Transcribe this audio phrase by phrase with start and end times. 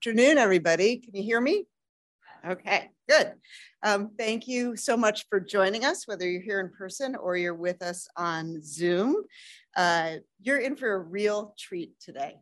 [0.00, 0.96] afternoon, everybody.
[0.96, 1.66] Can you hear me?
[2.48, 3.34] Okay, good.
[3.82, 7.52] Um, thank you so much for joining us, whether you're here in person or you're
[7.52, 9.14] with us on Zoom.
[9.76, 12.36] Uh, you're in for a real treat today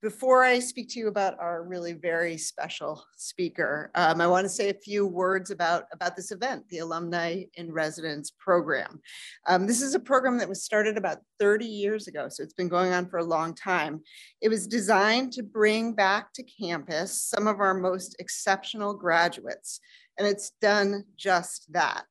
[0.00, 4.48] before I speak to you about our really very special speaker, um, I want to
[4.48, 9.00] say a few words about, about this event, the Alumni in Residence program.
[9.48, 12.68] Um, this is a program that was started about 30 years ago, so it's been
[12.68, 14.00] going on for a long time.
[14.40, 19.80] It was designed to bring back to campus some of our most exceptional graduates,
[20.16, 22.04] and it's done just that.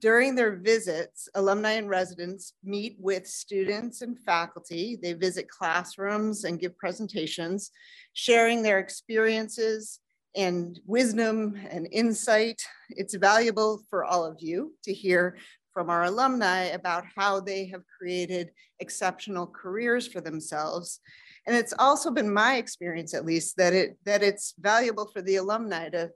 [0.00, 4.98] During their visits, alumni and residents meet with students and faculty.
[5.00, 7.70] They visit classrooms and give presentations,
[8.12, 10.00] sharing their experiences
[10.34, 12.60] and wisdom and insight.
[12.90, 15.38] It's valuable for all of you to hear
[15.72, 21.00] from our alumni about how they have created exceptional careers for themselves.
[21.46, 25.36] And it's also been my experience, at least, that it that it's valuable for the
[25.36, 26.10] alumni to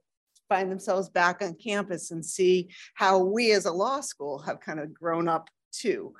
[0.50, 4.80] find themselves back on campus and see how we as a law school have kind
[4.80, 6.12] of grown up too.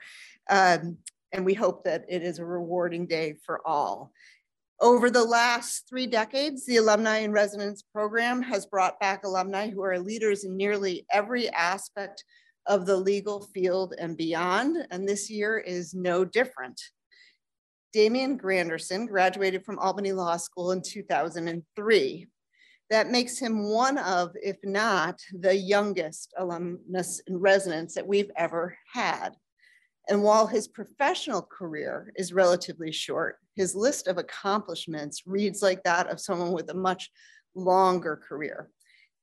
[0.48, 0.96] Um,
[1.32, 4.12] and we hope that it is a rewarding day for all.
[4.80, 9.82] Over the last three decades, the Alumni in Residence program has brought back alumni who
[9.82, 12.24] are leaders in nearly every aspect
[12.66, 16.80] of the legal field and beyond, and this year is no different.
[17.92, 22.28] Damian Granderson graduated from Albany Law School in 2003.
[22.90, 28.76] That makes him one of, if not the youngest alumnus in residence that we've ever
[28.92, 29.30] had.
[30.08, 36.08] And while his professional career is relatively short, his list of accomplishments reads like that
[36.08, 37.10] of someone with a much
[37.54, 38.70] longer career.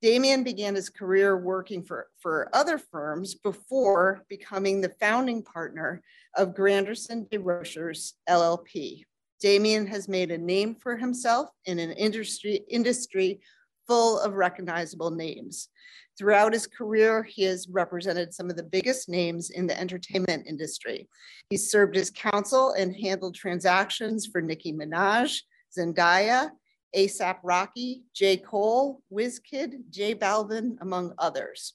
[0.02, 6.02] Damian began his career working for, for other firms before becoming the founding partner
[6.36, 9.04] of Granderson Des Rochers LLP.
[9.42, 13.42] Damian has made a name for himself in an industry, industry
[13.88, 15.70] full of recognizable names.
[16.18, 21.08] Throughout his career, he has represented some of the biggest names in the entertainment industry.
[21.50, 25.40] He served as counsel and handled transactions for Nicki Minaj,
[25.78, 26.50] Zendaya,
[26.96, 28.38] ASAP Rocky, J.
[28.38, 31.74] Cole, WizKid, J Balvin, among others.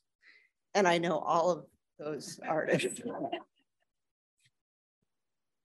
[0.74, 1.64] And I know all of
[1.98, 3.00] those artists.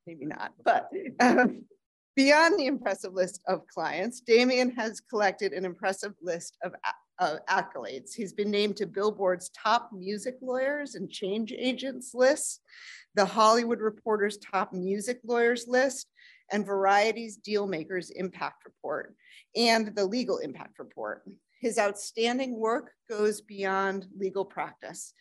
[0.06, 1.66] Maybe not, but um,
[2.18, 6.74] Beyond the impressive list of clients, Damian has collected an impressive list of
[7.48, 8.16] accolades.
[8.16, 12.62] He's been named to Billboard's top music lawyers and change agents list,
[13.14, 16.08] the Hollywood Reporter's top music lawyers list,
[16.52, 19.14] and Variety's Dealmakers Impact Report,
[19.56, 21.22] and the Legal Impact Report.
[21.62, 25.14] His outstanding work goes beyond legal practice.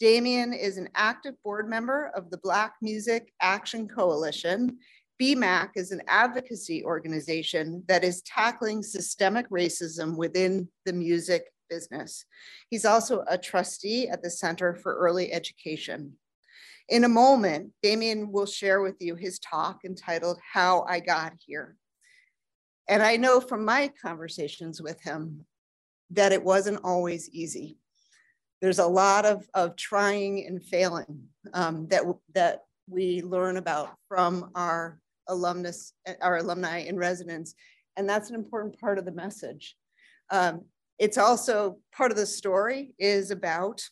[0.00, 4.78] Damian is an active board member of the Black Music Action Coalition
[5.20, 12.24] BMAC is an advocacy organization that is tackling systemic racism within the music business.
[12.70, 16.14] He's also a trustee at the Center for Early Education.
[16.88, 21.76] In a moment, Damian will share with you his talk entitled How I Got Here.
[22.88, 25.44] And I know from my conversations with him
[26.12, 27.76] that it wasn't always easy.
[28.62, 32.04] There's a lot of, of trying and failing um, that,
[32.34, 34.98] that we learn about from our
[35.30, 37.54] alumnus, our alumni in residence.
[37.96, 39.76] And that's an important part of the message.
[40.30, 40.62] Um,
[40.98, 43.82] it's also part of the story is about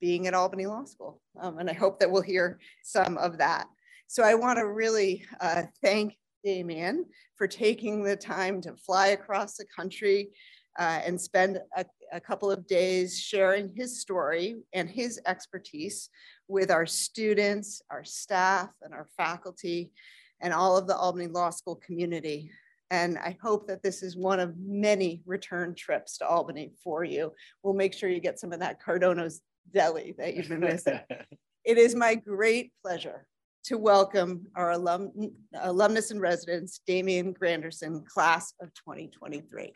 [0.00, 1.20] being at Albany Law School.
[1.40, 3.66] Um, and I hope that we'll hear some of that.
[4.08, 7.04] So I wanna really uh, thank Damian
[7.36, 10.30] for taking the time to fly across the country
[10.78, 16.08] uh, and spend a, a, couple of days sharing his story and his expertise
[16.48, 19.90] with our students, our staff, and our faculty
[20.40, 22.50] and all of the Albany Law School community.
[22.90, 27.32] And I hope that this is one of many return trips to Albany for you.
[27.62, 29.42] We'll make sure you get some of that Cardona's
[29.72, 30.98] deli that you've been missing.
[31.64, 33.26] it is my great pleasure
[33.64, 35.12] to welcome our alum,
[35.60, 39.72] alumnus and residents, Damian Granderson, class of 2023.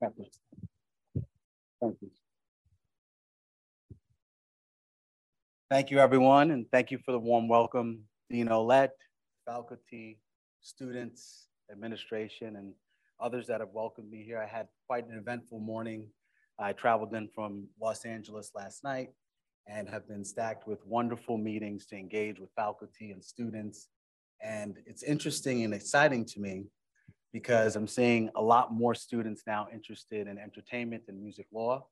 [0.00, 1.22] Thank you.
[1.80, 2.10] Thank you.
[5.68, 8.90] Thank you, everyone, and thank you for the warm welcome Dean Ouellette,
[9.44, 10.18] faculty,
[10.60, 12.72] students, administration, and
[13.20, 14.38] others that have welcomed me here.
[14.38, 16.08] I had quite an eventful morning.
[16.58, 19.10] I traveled in from Los Angeles last night
[19.68, 23.88] and have been stacked with wonderful meetings to engage with faculty and students.
[24.42, 26.64] And it's interesting and exciting to me
[27.32, 31.86] because I'm seeing a lot more students now interested in entertainment and music law.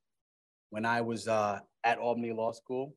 [0.69, 2.95] When I was uh, at Albany Law School,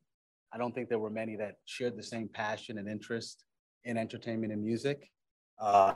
[0.53, 3.45] I don't think there were many that shared the same passion and interest
[3.85, 5.11] in entertainment and music.
[5.61, 5.95] Uh,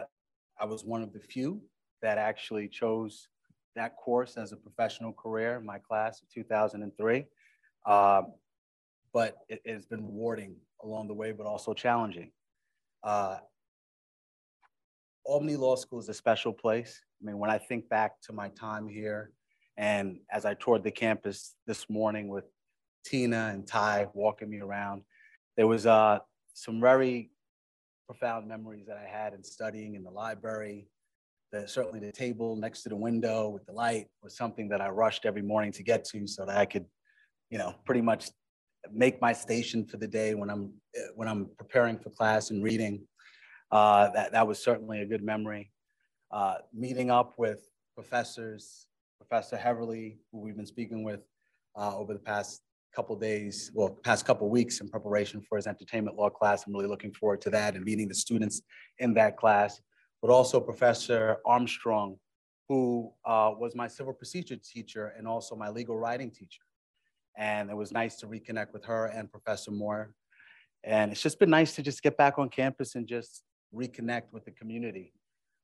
[0.61, 1.63] I was one of the few
[2.03, 3.29] that actually chose
[3.75, 7.25] that course as a professional career in my class of 2003.
[7.87, 8.23] Uh,
[9.13, 12.31] but it, has been rewarding along the way, but also challenging.
[13.03, 13.39] Uh,
[15.25, 17.01] Albany Law School is a special place.
[17.21, 19.33] I mean, when I think back to my time here,
[19.77, 22.45] and as I toured the campus this morning with
[23.05, 25.03] Tina and Ty walking me around,
[25.57, 26.19] there was uh,
[26.55, 27.31] some very
[28.07, 30.89] profound memories that I had in studying in the library.
[31.51, 34.89] The, certainly the table next to the window with the light was something that I
[34.89, 36.87] rushed every morning to get to so that I could,
[37.51, 38.31] you know, pretty much
[38.91, 40.73] make my station for the day when I'm
[41.15, 43.07] when I'm preparing for class and reading.
[43.71, 45.71] Uh, that that was certainly a good memory.
[46.31, 48.87] Uh, meeting up with professors,
[49.19, 51.21] Professor Heverly, who we've been speaking with
[51.77, 52.63] uh, over the past
[52.95, 56.67] couple days, well, past couple weeks in preparation for his entertainment law class.
[56.67, 58.63] I'm really looking forward to that and meeting the students
[58.99, 59.81] in that class,
[60.21, 62.17] but also Professor Armstrong,
[62.69, 66.63] who uh, was my civil procedure teacher and also my legal writing teacher.
[67.37, 70.15] And it was nice to reconnect with her and Professor Moore.
[70.85, 73.43] And it's just been nice to just get back on campus and just
[73.75, 75.13] reconnect with the community.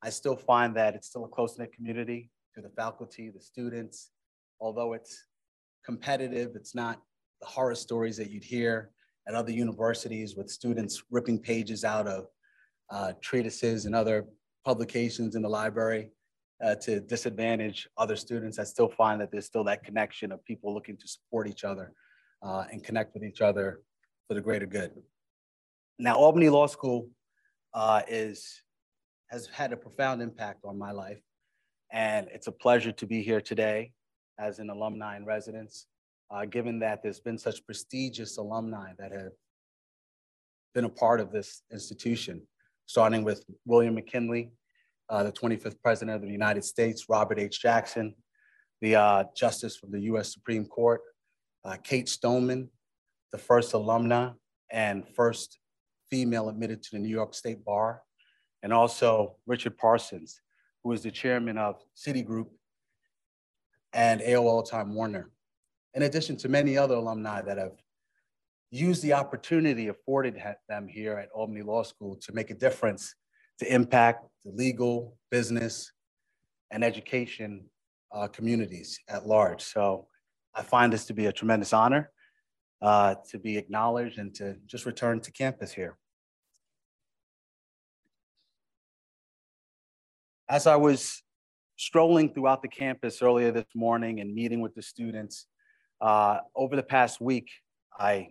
[0.03, 4.11] I still find that it's still a close-knit community to the faculty, the students,
[4.61, 5.27] although it's
[5.85, 7.03] competitive, it's not
[7.41, 8.91] the horror stories that you'd hear
[9.27, 12.27] at other universities with students ripping pages out of
[12.91, 14.27] uh, treatises and other
[14.65, 16.11] publications in the library
[16.65, 18.59] uh, to disadvantage other students.
[18.59, 21.93] I still find that there's still that connection of people looking to support each other
[22.43, 23.83] uh, and connect with each other
[24.27, 24.93] for the greater good.
[25.99, 27.09] Now, Albany Law School
[27.75, 28.63] uh, is,
[29.29, 31.21] has had a profound impact on my life.
[31.91, 33.93] And it's a pleasure to be here today
[34.39, 35.87] as an alumni in residence,
[36.31, 39.33] uh, given that there's been such prestigious alumni that have
[40.75, 42.43] been a part of this institution,
[42.87, 44.53] starting with William McKinley,
[45.09, 47.61] uh, the 25th President of the United States, Robert H.
[47.61, 48.15] Jackson,
[48.81, 51.01] the uh, Justice from the US Supreme Court,
[51.65, 52.69] uh, Kate Stoneman,
[53.33, 54.35] the first alumna
[54.71, 55.59] and first
[56.11, 58.03] female admitted to the New York State Bar,
[58.63, 60.41] and also Richard Parsons,
[60.83, 62.49] who is the chairman of Citigroup
[63.93, 65.31] and AOL Time Warner,
[65.99, 67.73] in addition to many other alumni that have
[68.71, 73.17] used the opportunity afforded them here at Albany Law School to make a difference
[73.59, 75.91] to impact the legal, business,
[76.71, 77.65] and education
[78.13, 79.61] uh, communities at large.
[79.61, 80.07] So
[80.55, 82.13] I find this to be a tremendous honor
[82.81, 85.99] uh, to be acknowledged and to just return to campus here.
[90.49, 91.25] As I was
[91.77, 95.47] strolling throughout the campus earlier this morning and meeting with the students,
[96.01, 97.51] uh, over the past week,
[97.99, 98.29] I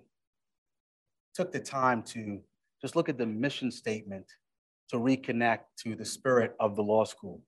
[1.34, 2.40] took the time to
[2.81, 4.25] just look at the mission statement
[4.90, 7.42] to reconnect to the spirit of the law school.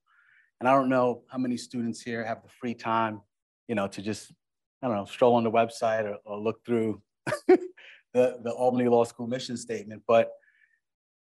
[0.60, 3.22] And I don't know how many students here have the free time,
[3.68, 4.32] you know, to just,
[4.82, 7.02] I don't know, stroll on the website or, or look through
[7.48, 7.60] the,
[8.14, 10.32] the Albany Law School mission statement, but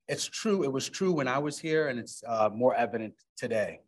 [0.07, 3.81] it's true, it was true when I was here and it's uh, more evident today.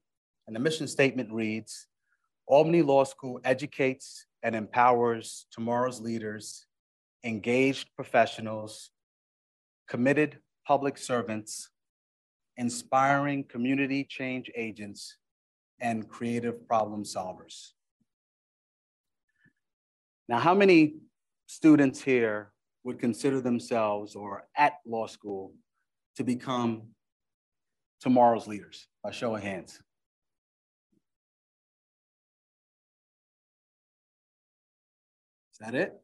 [0.46, 1.86] And the mission statement reads,
[2.46, 6.66] Albany Law School educates and empowers tomorrow's leaders,
[7.24, 8.92] engaged professionals,
[9.88, 11.70] committed public servants,
[12.56, 15.16] inspiring community change agents,
[15.80, 17.72] and creative problem solvers.
[20.28, 20.94] Now, how many
[21.48, 22.52] students here
[22.84, 25.54] would consider themselves or at law school
[26.18, 26.82] to become
[28.00, 28.86] tomorrow's leaders?
[29.02, 29.82] By show of hands.
[35.56, 35.94] Is that it?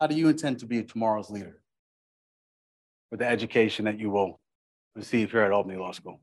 [0.00, 1.60] How do you intend to be tomorrow's leader?
[3.10, 4.40] with the education that you will
[4.94, 6.20] receive here at Albany Law School?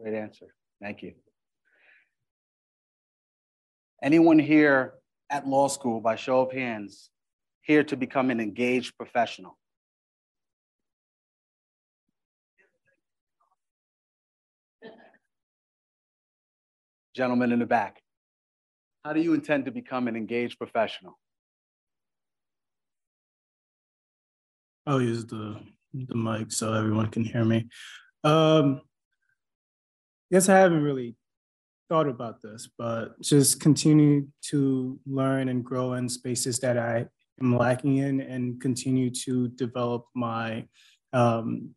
[0.00, 0.46] Great answer.
[0.80, 1.12] Thank you.
[4.02, 4.94] Anyone here
[5.28, 7.10] at law school, by show of hands,
[7.60, 9.58] here to become an engaged professional?
[17.14, 18.00] Gentleman in the back,
[19.04, 21.18] how do you intend to become an engaged professional?
[24.86, 25.60] I'll use the,
[25.92, 27.68] the mic so everyone can hear me.
[28.24, 28.80] Um,
[30.30, 31.16] guess I haven't really
[31.88, 37.06] thought about this, but just continue to learn and grow in spaces that I
[37.40, 40.66] am lacking in and continue to develop my
[41.12, 41.74] um,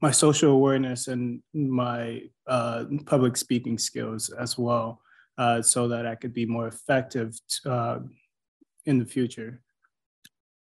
[0.00, 5.00] my social awareness and my uh, public speaking skills as well,
[5.38, 8.00] uh, so that I could be more effective uh,
[8.84, 9.62] in the future.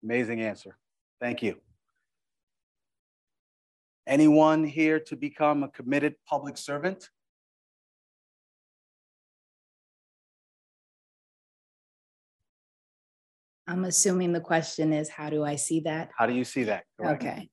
[0.03, 0.77] Amazing answer.
[1.19, 1.55] Thank you.
[4.05, 7.09] Anyone here to become a committed public servant?
[13.65, 16.11] I'm assuming the question is, how do I see that?
[16.17, 16.83] How do you see that?
[16.99, 17.23] Correct.
[17.23, 17.49] Okay.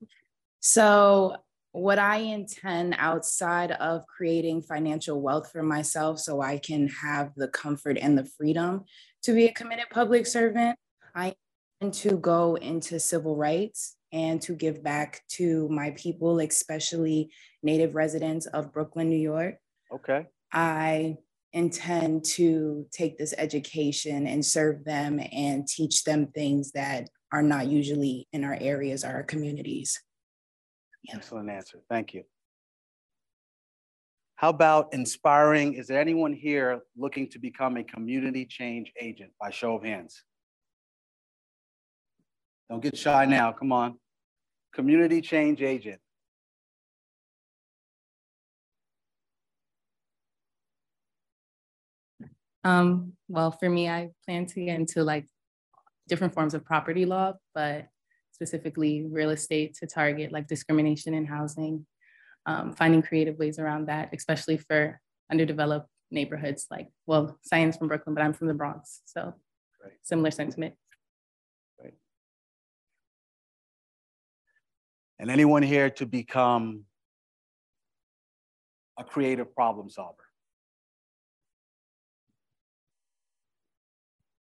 [0.59, 1.37] So
[1.71, 7.47] what I intend outside of creating financial wealth for myself so I can have the
[7.47, 8.83] comfort and the freedom
[9.23, 10.77] to be a committed public servant,
[11.15, 11.35] I
[11.79, 17.31] intend to go into civil rights and to give back to my people, especially
[17.63, 19.57] Native residents of Brooklyn, New York.
[19.93, 20.27] Okay.
[20.51, 21.17] I
[21.53, 27.67] intend to take this education and serve them and teach them things that are not
[27.67, 30.01] usually in our areas or our communities.
[31.03, 31.15] Yeah.
[31.15, 31.79] Excellent answer.
[31.89, 32.23] Thank you.
[34.35, 35.75] How about inspiring?
[35.75, 40.23] Is there anyone here looking to become a community change agent by show of hands?
[42.69, 43.51] Don't get shy now.
[43.51, 43.99] Come on.
[44.73, 45.99] Community change agent.
[52.63, 55.27] Um, well, for me, I plan to get into like
[56.07, 57.87] different forms of property law, but
[58.31, 61.85] specifically real estate to target like discrimination in housing,
[62.45, 64.99] um, finding creative ways around that, especially for
[65.31, 69.01] underdeveloped neighborhoods like, well, Science from Brooklyn, but I'm from the Bronx.
[69.05, 69.33] So
[69.83, 69.93] right.
[70.03, 70.75] similar sentiment.
[75.21, 76.83] And anyone here to become
[78.97, 80.23] a creative problem solver?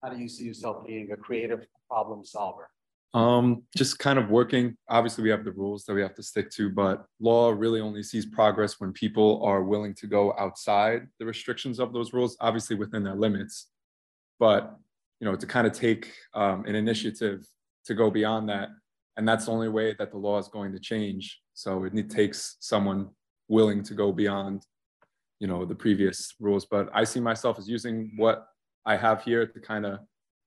[0.01, 2.71] How do you see yourself being a creative problem solver?
[3.13, 4.77] Um, just kind of working.
[4.89, 8.05] Obviously, we have the rules that we have to stick to, but law really only
[8.05, 12.77] sees progress when people are willing to go outside the restrictions of those rules, obviously
[12.77, 13.67] within their limits.
[14.39, 14.77] But
[15.19, 17.45] you know, to kind of take um, an initiative
[17.87, 18.69] to go beyond that,
[19.17, 21.41] and that's the only way that the law is going to change.
[21.55, 23.11] So it takes someone
[23.49, 24.65] willing to go beyond,
[25.39, 26.65] you know, the previous rules.
[26.65, 28.47] But I see myself as using what
[28.87, 30.01] I have here to kind of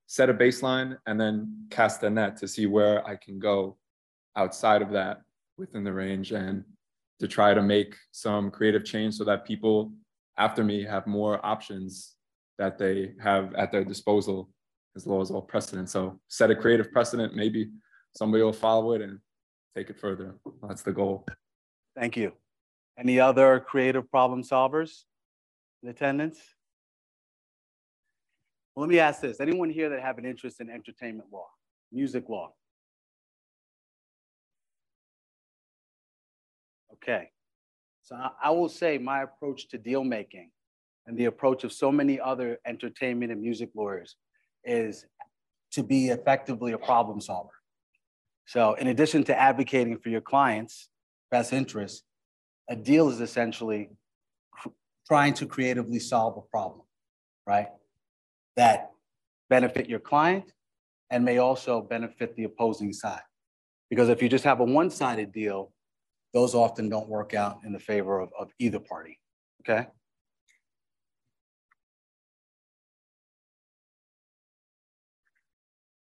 [0.06, 3.76] set a baseline and then cast a net to see where I can go
[4.36, 5.22] outside of that
[5.56, 6.64] within the range and
[7.20, 9.92] to try to make some creative change so that people
[10.38, 12.16] after me have more options
[12.58, 14.50] that they have at their disposal
[14.96, 15.88] as well as all precedent.
[15.88, 17.70] So set a creative precedent, maybe
[18.16, 19.18] somebody will follow it and
[19.76, 20.34] take it further.
[20.66, 21.26] That's the goal.
[21.94, 22.32] Thank you.
[22.98, 25.04] Any other creative problem solvers
[25.82, 26.38] in attendance?
[28.74, 29.40] Well, let me ask this.
[29.40, 31.46] Anyone here that have an interest in entertainment law,
[31.92, 32.52] music law?
[36.94, 37.28] Okay.
[38.02, 40.50] So I will say my approach to deal making
[41.06, 44.16] and the approach of so many other entertainment and music lawyers
[44.64, 45.06] is
[45.72, 47.50] to be effectively a problem solver.
[48.46, 50.88] So in addition to advocating for your client's
[51.30, 52.02] best interests,
[52.68, 53.90] a deal is essentially
[55.06, 56.82] trying to creatively solve a problem,
[57.46, 57.68] right?
[58.56, 58.90] that
[59.48, 60.52] benefit your client
[61.10, 63.20] and may also benefit the opposing side.
[63.88, 65.72] Because if you just have a one sided deal,
[66.34, 69.20] those often don't work out in the favor of, of either party.
[69.62, 69.86] Okay.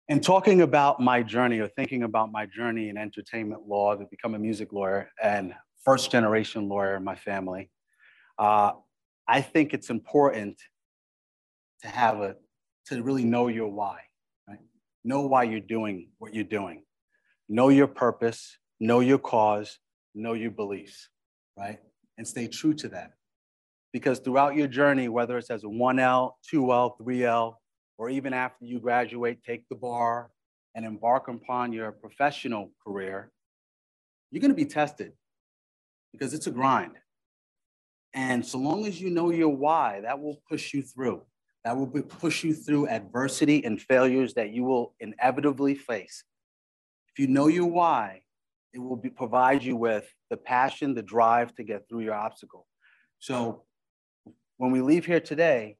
[0.07, 4.35] In talking about my journey or thinking about my journey in entertainment law to become
[4.35, 7.71] a music lawyer and first generation lawyer in my family,
[8.37, 8.73] uh,
[9.27, 10.61] I think it's important
[11.81, 12.35] to have a
[12.87, 14.01] to really know your why,
[14.47, 14.59] right?
[15.03, 16.83] Know why you're doing what you're doing.
[17.49, 19.79] Know your purpose, know your cause,
[20.13, 21.09] know your beliefs,
[21.57, 21.79] right?
[22.19, 23.13] And stay true to that.
[23.91, 27.55] Because throughout your journey, whether it's as a 1L, 2L, 3L,
[27.97, 30.29] or even after you graduate, take the bar
[30.75, 33.31] and embark upon your professional career,
[34.31, 35.13] you're going to be tested
[36.11, 36.93] because it's a grind.
[38.13, 41.21] And so long as you know your why, that will push you through
[41.65, 46.23] that will push you through adversity and failures that you will inevitably face.
[47.11, 48.21] If you know your why,
[48.71, 52.67] it will be, provide you with the passion, the drive to get through your obstacle.
[53.17, 53.63] So
[54.57, 55.77] when we leave here today,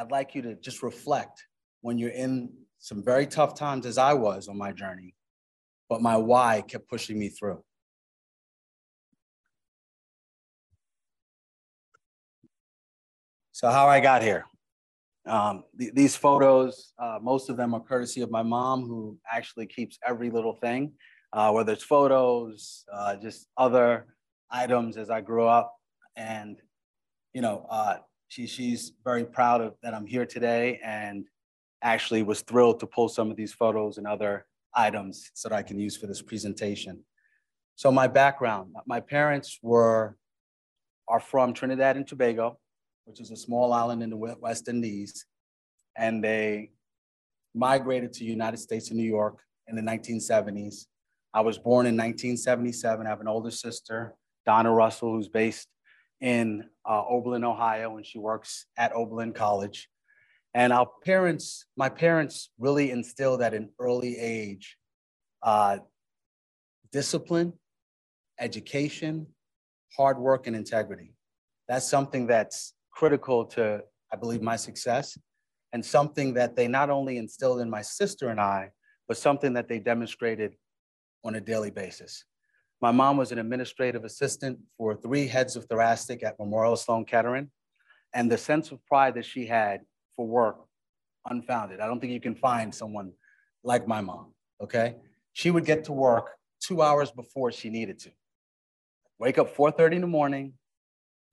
[0.00, 1.44] I'd like you to just reflect
[1.82, 5.14] when you're in some very tough times as I was on my journey,
[5.90, 7.62] but my why kept pushing me through.
[13.52, 14.46] So how I got here.
[15.26, 19.66] Um, th- these photos, uh, most of them are courtesy of my mom, who actually
[19.66, 20.92] keeps every little thing,
[21.34, 24.06] uh, whether it's photos, uh, just other
[24.50, 25.76] items as I grew up.
[26.16, 26.56] And,
[27.34, 27.98] you know, uh,
[28.30, 31.26] she, she's very proud of that I'm here today and
[31.82, 35.62] actually was thrilled to pull some of these photos and other items so that I
[35.62, 37.04] can use for this presentation.
[37.74, 40.16] So my background, my parents were,
[41.08, 42.60] are from Trinidad and Tobago,
[43.04, 45.26] which is a small island in the West Indies.
[45.96, 46.70] And they
[47.52, 50.86] migrated to United States and New York in the 1970s.
[51.34, 53.06] I was born in 1977.
[53.06, 54.14] I have an older sister,
[54.46, 55.66] Donna Russell, who's based
[56.20, 59.88] in uh, Oberlin, Ohio, and she works at Oberlin College.
[60.54, 64.76] And our parents, my parents really instilled at an early age
[65.42, 65.78] uh,
[66.92, 67.52] discipline,
[68.38, 69.26] education,
[69.96, 71.14] hard work, and integrity.
[71.68, 75.16] That's something that's critical to, I believe, my success,
[75.72, 78.70] and something that they not only instilled in my sister and I,
[79.06, 80.56] but something that they demonstrated
[81.24, 82.24] on a daily basis.
[82.80, 87.50] My mom was an administrative assistant for three heads of thoracic at Memorial Sloan Kettering,
[88.14, 89.82] and the sense of pride that she had
[90.16, 90.56] for work,
[91.28, 91.80] unfounded.
[91.80, 93.12] I don't think you can find someone
[93.62, 94.32] like my mom,
[94.62, 94.96] okay?
[95.34, 98.10] She would get to work two hours before she needed to.
[99.18, 100.54] Wake up 4.30 in the morning,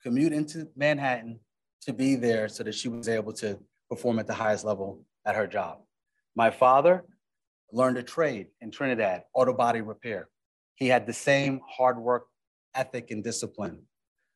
[0.03, 1.39] commute into Manhattan
[1.83, 3.57] to be there so that she was able to
[3.89, 5.79] perform at the highest level at her job.
[6.35, 7.05] My father
[7.71, 10.27] learned a trade in Trinidad, auto body repair.
[10.77, 12.27] He had the same hard work
[12.75, 13.81] ethic and discipline.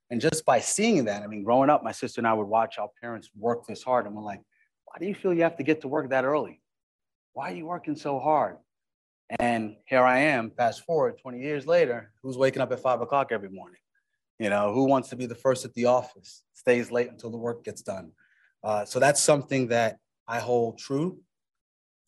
[0.09, 2.77] And just by seeing that, I mean, growing up, my sister and I would watch
[2.77, 4.07] our parents work this hard.
[4.07, 4.41] And we're like,
[4.85, 6.61] why do you feel you have to get to work that early?
[7.33, 8.57] Why are you working so hard?
[9.39, 13.31] And here I am, fast forward 20 years later, who's waking up at five o'clock
[13.31, 13.79] every morning?
[14.39, 17.37] You know, who wants to be the first at the office, stays late until the
[17.37, 18.11] work gets done?
[18.63, 21.19] Uh, so that's something that I hold true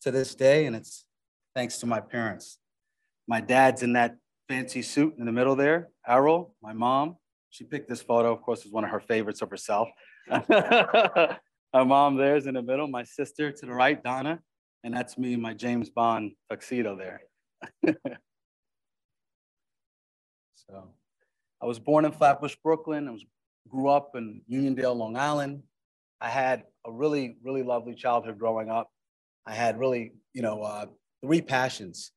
[0.02, 1.06] to this day, and it's
[1.54, 2.58] thanks to my parents.
[3.26, 4.16] My dad's in that
[4.48, 7.16] fancy suit in the middle there, Errol, my mom.
[7.50, 9.88] She picked this photo, of course, is one of her favorites of herself.
[10.28, 11.38] my
[11.72, 14.40] mom there's in the middle, my sister to the right, Donna,
[14.82, 17.20] and that's me, my James Bond tuxedo there.
[20.54, 20.88] so
[21.62, 23.08] I was born in Flatbush, Brooklyn.
[23.08, 23.24] I was,
[23.68, 25.62] grew up in Uniondale, Long Island.
[26.20, 28.90] I had a really, really lovely childhood growing up.
[29.46, 30.86] I had really, you know, uh,
[31.22, 32.12] three passions.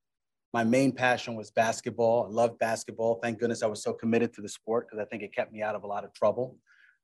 [0.54, 2.26] My main passion was basketball.
[2.26, 3.20] I loved basketball.
[3.22, 5.62] Thank goodness I was so committed to the sport because I think it kept me
[5.62, 6.56] out of a lot of trouble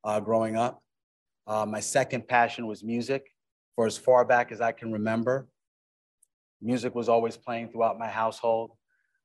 [0.04, 0.82] uh, growing up.
[1.46, 3.26] Uh, my second passion was music.
[3.76, 5.48] For as far back as I can remember,
[6.62, 8.72] music was always playing throughout my household.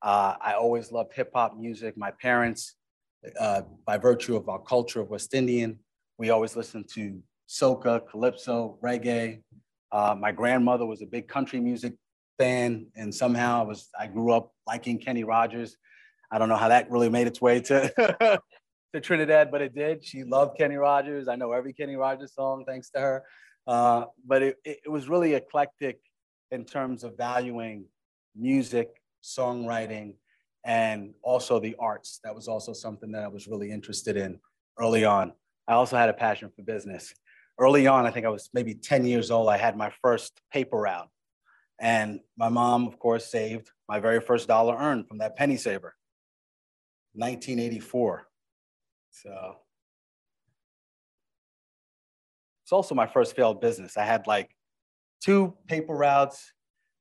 [0.02, 1.96] Uh, I always loved hip hop music.
[1.96, 2.76] My parents,
[3.38, 5.78] uh, by virtue of our culture of West Indian,
[6.18, 9.42] we always listened to soca, calypso, reggae.
[9.92, 11.94] Uh, my grandmother was a big country music
[12.38, 15.76] fan, and somehow I was I grew up liking Kenny Rogers.
[16.30, 18.40] I don't know how that really made its way to
[18.94, 20.04] to Trinidad, but it did.
[20.04, 21.28] She loved Kenny Rogers.
[21.28, 23.24] I know every Kenny Rogers song thanks to her.
[23.66, 26.00] Uh, but it, it was really eclectic
[26.50, 27.84] in terms of valuing
[28.34, 28.88] music,
[29.22, 30.14] songwriting,
[30.64, 32.20] and also the arts.
[32.24, 34.40] That was also something that I was really interested in
[34.78, 35.32] early on.
[35.66, 37.12] I also had a passion for business.
[37.58, 40.78] Early on, I think I was maybe 10 years old, I had my first paper
[40.78, 41.08] route.
[41.80, 45.94] And my mom, of course, saved my very first dollar earned from that penny saver,
[47.14, 48.26] 1984.
[49.10, 49.56] So
[52.64, 53.96] it's also my first failed business.
[53.96, 54.50] I had like
[55.24, 56.52] two paper routes.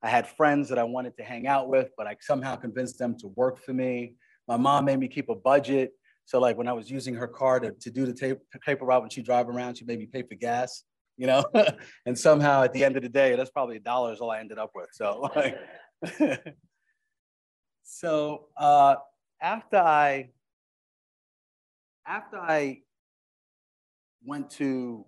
[0.01, 3.17] I had friends that I wanted to hang out with, but I somehow convinced them
[3.19, 4.15] to work for me.
[4.47, 5.91] My mom made me keep a budget.
[6.25, 9.01] So like when I was using her car to, to do the tape, paper route
[9.01, 10.83] when she drive around, she made me pay for gas,
[11.17, 11.43] you know?
[12.05, 14.39] and somehow at the end of the day, that's probably a dollar is all I
[14.39, 14.89] ended up with.
[14.93, 15.57] So like,
[17.83, 18.95] so uh,
[19.41, 20.29] after I,
[22.05, 22.81] after I
[24.23, 25.05] went to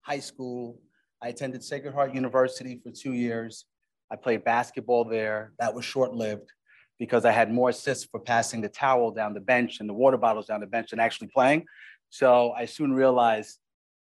[0.00, 0.80] high school,
[1.22, 3.66] I attended Sacred Heart University for two years.
[4.10, 5.52] I played basketball there.
[5.58, 6.50] That was short lived
[6.98, 10.16] because I had more assists for passing the towel down the bench and the water
[10.16, 11.64] bottles down the bench than actually playing.
[12.10, 13.58] So I soon realized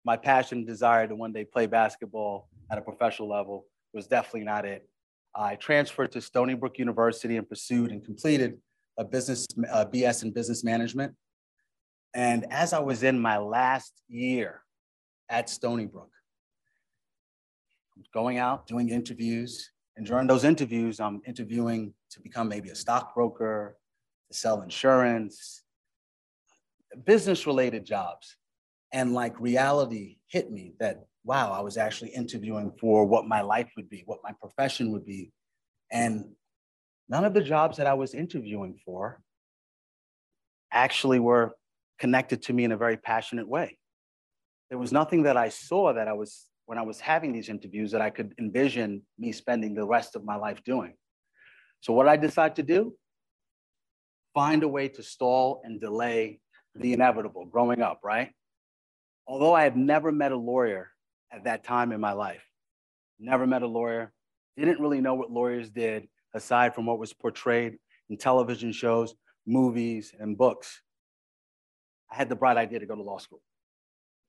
[0.08, 4.46] my passion and desire to one day play basketball at a professional level was definitely
[4.46, 4.88] not it.
[5.36, 8.58] I transferred to Stony Brook University and pursued and completed
[8.98, 11.14] a business a BS in business management.
[12.14, 14.62] And as I was in my last year
[15.28, 16.12] at Stony Brook,
[18.14, 23.76] going out, doing interviews, and during those interviews, I'm interviewing to become maybe a stockbroker,
[24.32, 25.64] to sell insurance,
[27.04, 28.38] business related jobs.
[28.92, 33.70] And like reality hit me that, wow, I was actually interviewing for what my life
[33.76, 35.32] would be, what my profession would be.
[35.92, 36.32] And
[37.10, 39.22] none of the jobs that I was interviewing for
[40.72, 41.56] actually were
[42.00, 43.78] connected to me in a very passionate way.
[44.70, 47.92] There was nothing that I saw that I was, when I was having these interviews,
[47.92, 50.94] that I could envision me spending the rest of my life doing.
[51.82, 52.96] So, what I decided to do?
[54.34, 56.40] Find a way to stall and delay
[56.76, 58.32] the inevitable growing up, right?
[59.28, 60.90] Although I had never met a lawyer
[61.32, 62.44] at that time in my life,
[63.20, 64.14] never met a lawyer,
[64.56, 67.78] didn't really know what lawyers did aside from what was portrayed
[68.10, 70.82] in television shows, movies, and books.
[72.12, 73.42] I had the bright idea to go to law school.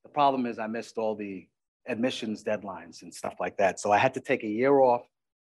[0.02, 1.46] The problem is I missed all the
[1.86, 3.78] admissions deadlines and stuff like that.
[3.80, 5.02] So I had to take a year off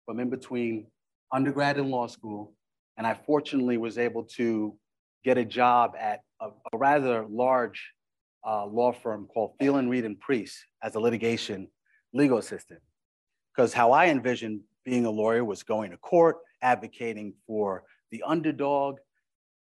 [0.06, 0.88] from in between
[1.32, 2.54] undergrad and law school.
[2.98, 4.76] And I fortunately was able to
[5.24, 7.92] get a job at a, a rather large
[8.48, 11.68] uh, law firm called Thelen Reid and Priest as a litigation
[12.14, 12.80] legal assistant.
[13.54, 18.98] Because how I envisioned being a lawyer was going to court, advocating for the underdog,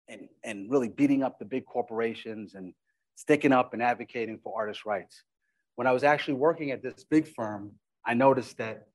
[0.07, 2.73] and, and really beating up the big corporations and
[3.15, 5.23] sticking up and advocating for artists' rights.
[5.75, 7.71] When I was actually working at this big firm,
[8.05, 8.87] I noticed that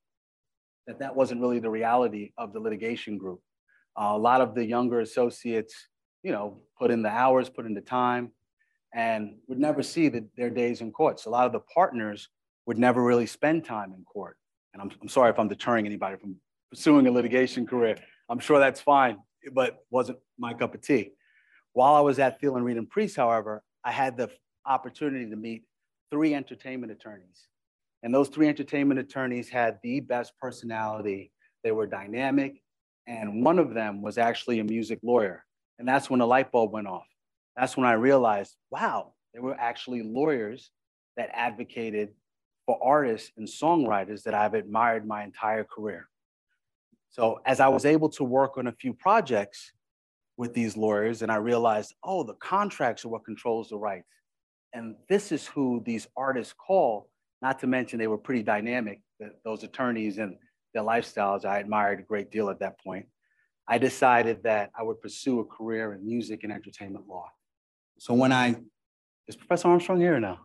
[0.86, 3.40] that, that wasn't really the reality of the litigation group.
[3.98, 5.74] Uh, a lot of the younger associates,
[6.22, 8.32] you know, put in the hours, put in the time,
[8.94, 11.20] and would never see the, their days in court.
[11.20, 12.28] So a lot of the partners
[12.66, 14.36] would never really spend time in court.
[14.72, 16.36] And I'm, I'm sorry if I'm deterring anybody from
[16.70, 17.96] pursuing a litigation career.
[18.28, 19.18] I'm sure that's fine
[19.52, 21.12] but wasn't my cup of tea.
[21.72, 24.30] While I was at Thelen Reid and Priest, however, I had the
[24.66, 25.64] opportunity to meet
[26.10, 27.48] three entertainment attorneys.
[28.02, 31.32] And those three entertainment attorneys had the best personality.
[31.64, 32.62] They were dynamic.
[33.06, 35.44] And one of them was actually a music lawyer.
[35.78, 37.06] And that's when the light bulb went off.
[37.58, 40.70] That's when I realized, wow, there were actually lawyers
[41.16, 42.10] that advocated
[42.66, 46.08] for artists and songwriters that I've admired my entire career.
[47.10, 49.72] So as I was able to work on a few projects
[50.36, 54.06] with these lawyers, and I realized, oh, the contracts are what controls the rights.
[54.72, 57.08] And this is who these artists call,
[57.42, 59.00] not to mention they were pretty dynamic,
[59.44, 60.36] those attorneys and
[60.74, 63.06] their lifestyles I admired a great deal at that point.
[63.66, 67.28] I decided that I would pursue a career in music and entertainment law.
[67.98, 68.56] So when I,
[69.26, 70.38] is Professor Armstrong here now?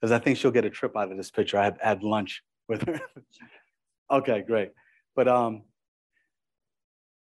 [0.00, 1.58] Because I think she'll get a trip out of this picture.
[1.58, 3.00] I had, had lunch with her.
[4.10, 4.70] okay, great.
[5.16, 5.62] But um,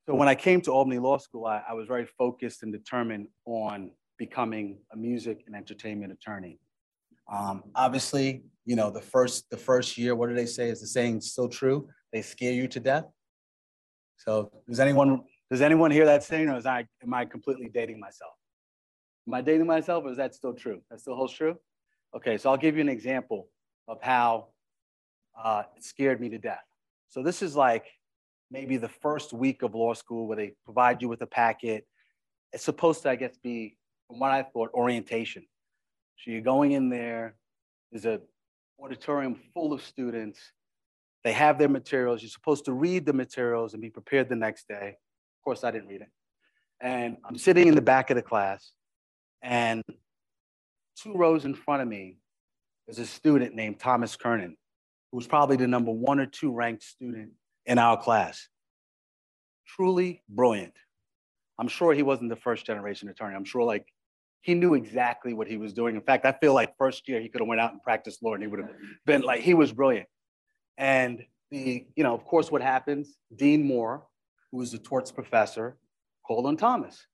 [0.07, 3.27] so when I came to Albany Law School, I, I, was very focused and determined
[3.45, 6.59] on becoming a music and entertainment attorney.
[7.31, 10.69] Um, obviously, you know, the first the first year, what do they say?
[10.69, 11.89] Is the saying still true?
[12.13, 13.05] They scare you to death.
[14.17, 15.21] So does anyone
[15.51, 18.36] does anyone hear that saying, or is I am I completely dating myself?
[19.27, 20.81] Am I dating myself, or is that still true?
[20.89, 21.57] That still holds true?
[22.15, 23.49] Okay, so I'll give you an example
[23.87, 24.47] of how
[25.37, 26.63] uh, it scared me to death.
[27.09, 27.85] So this is like
[28.49, 31.85] maybe the first week of law school where they provide you with a packet.
[32.53, 35.45] It's supposed to, I guess, be, from what I thought, orientation.
[36.19, 37.35] So you're going in there,
[37.91, 38.21] there's a
[38.81, 40.39] auditorium full of students.
[41.23, 42.21] They have their materials.
[42.21, 44.89] You're supposed to read the materials and be prepared the next day.
[44.89, 46.09] Of course, I didn't read it.
[46.79, 48.71] And I'm sitting in the back of the class,
[49.41, 49.83] and
[51.01, 52.17] two rows in front of me
[52.87, 54.57] is a student named Thomas Kernan
[55.11, 57.31] who was probably the number one or two ranked student
[57.65, 58.47] in our class.
[59.65, 60.73] Truly brilliant.
[61.59, 63.35] I'm sure he wasn't the first generation attorney.
[63.35, 63.87] I'm sure like
[64.41, 65.95] he knew exactly what he was doing.
[65.95, 68.33] In fact, I feel like first year he could have went out and practiced law
[68.33, 68.69] and he would have
[69.05, 70.07] been like, he was brilliant.
[70.77, 74.05] And the, you know, of course, what happens, Dean Moore,
[74.51, 75.77] who was a torts professor,
[76.25, 77.07] called on Thomas.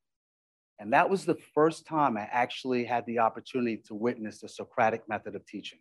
[0.83, 5.07] And that was the first time I actually had the opportunity to witness the Socratic
[5.07, 5.79] method of teaching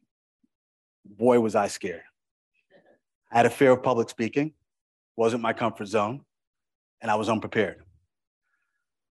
[1.05, 2.05] boy, was I scared.
[3.33, 4.53] I had a fear of public speaking,
[5.17, 6.21] wasn't my comfort zone,
[7.01, 7.83] and I was unprepared.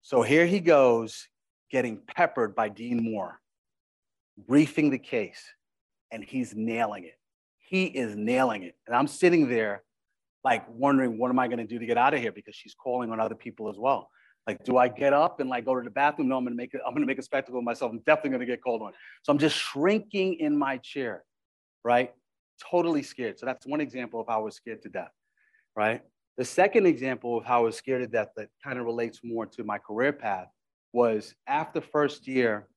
[0.04, 1.28] So here he goes,
[1.72, 3.40] getting peppered by Dean Moore,
[4.38, 5.44] briefing the case,
[6.12, 7.18] and he's nailing it.
[7.58, 8.76] He is nailing it.
[8.86, 9.82] And I'm sitting there,
[10.44, 12.32] like, wondering, what am I going to do to get out of here?
[12.32, 14.12] Because she's calling on other people as well.
[14.50, 16.28] Like, do I get up and like go to the bathroom?
[16.30, 16.82] No, I'm to make it.
[16.86, 17.92] I'm to make a spectacle of myself.
[17.92, 18.94] I'm definitely to get called on.
[19.24, 21.24] So I'm just shrinking in my chair
[21.84, 22.14] right?
[22.70, 23.40] Totally scared.
[23.40, 25.12] So that's one example of how I was scared to death,
[25.76, 26.02] right?
[26.38, 29.46] The second example of how I was scared to death that kind of relates more
[29.46, 30.48] to my career path
[30.94, 32.68] was after first year,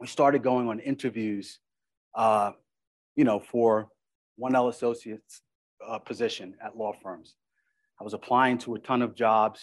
[0.00, 1.58] we started going on interviews,
[2.14, 2.52] uh,
[3.16, 3.88] you know, for
[4.40, 5.42] 1L Associates
[5.86, 7.34] uh, position at law firms.
[8.00, 9.60] I was applying to a ton of jobs,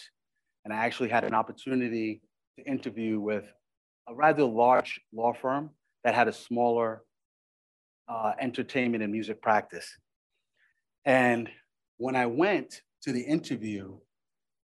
[0.66, 2.20] and I actually had an opportunity
[2.58, 3.44] to interview with
[4.08, 5.70] a rather large law firm
[6.02, 7.04] that had a smaller
[8.08, 9.88] uh, entertainment and music practice.
[11.04, 11.48] And
[11.98, 13.96] when I went to the interview,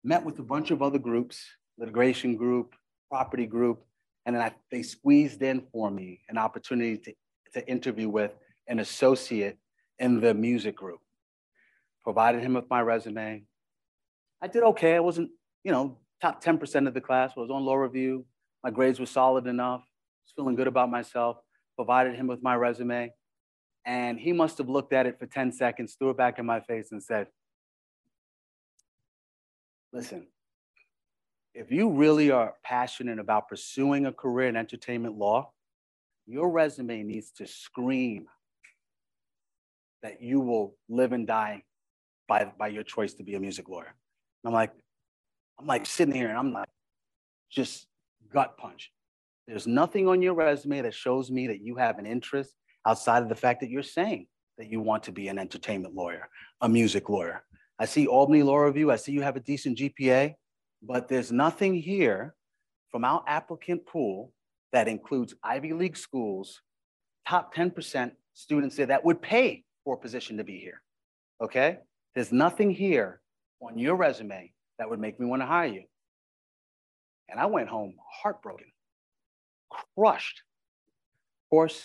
[0.03, 1.45] met with a bunch of other groups,
[1.77, 2.75] litigation group,
[3.11, 3.85] property group,
[4.25, 8.33] and then I, they squeezed in for me an opportunity to, to interview with
[8.69, 9.59] an associate
[9.99, 11.01] in the music group.
[12.03, 13.43] Provided him with my resume.
[14.41, 14.97] I did okay.
[14.97, 15.29] I wasn't,
[15.65, 17.33] you know, top 10% of the class.
[17.37, 18.25] Was on law review.
[18.63, 19.81] My grades were solid enough.
[19.81, 21.39] Was feeling good about myself.
[21.77, 23.13] Provided him with my resume.
[23.85, 26.61] And he must have looked at it for 10 seconds, threw it back in my
[26.61, 27.29] face, and said,
[29.93, 30.29] Listen,
[31.55, 35.51] if you really are passionate about pursuing a career in entertainment law,
[36.27, 38.27] your resume needs to scream
[40.03, 41.65] that you will live and die
[42.29, 43.93] by, by your choice to be a music lawyer.
[44.45, 44.73] And I'm like,
[45.61, 46.69] I'm like sitting here and I'm like,
[47.51, 47.87] just
[48.33, 48.91] gut punch.
[49.47, 52.55] There's nothing on your resume that shows me that you have an interest
[52.87, 56.29] outside of the fact that you're saying that you want to be an entertainment lawyer,
[56.63, 57.45] a music lawyer.
[57.79, 58.91] I see Albany Law Review.
[58.91, 60.33] I see you have a decent GPA,
[60.83, 62.35] but there's nothing here
[62.91, 64.33] from our applicant pool
[64.73, 66.63] that includes Ivy League schools,
[67.29, 70.81] top 10% students there that would pay for a position to be here.
[71.43, 71.81] Okay?
[72.15, 73.21] There's nothing here
[73.61, 75.83] on your resume that would make me want to hire you.
[77.29, 78.67] And I went home heartbroken,
[79.95, 80.43] crushed.
[81.45, 81.85] Of course,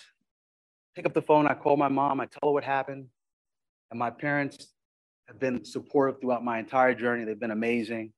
[0.95, 3.07] pick up the phone, I call my mom, I tell her what happened.
[3.91, 4.69] And my parents
[5.27, 7.25] have been supportive throughout my entire journey.
[7.25, 8.13] They've been amazing.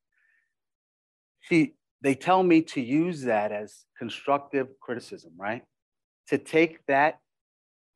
[1.39, 5.63] She, they tell me to use that as constructive criticism, right?
[6.27, 7.17] To take that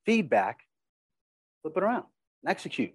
[0.04, 0.62] feedback,
[1.62, 2.06] flip it around,
[2.44, 2.94] and execute.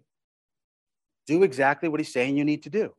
[1.29, 2.93] Do exactly what he's saying you need to do.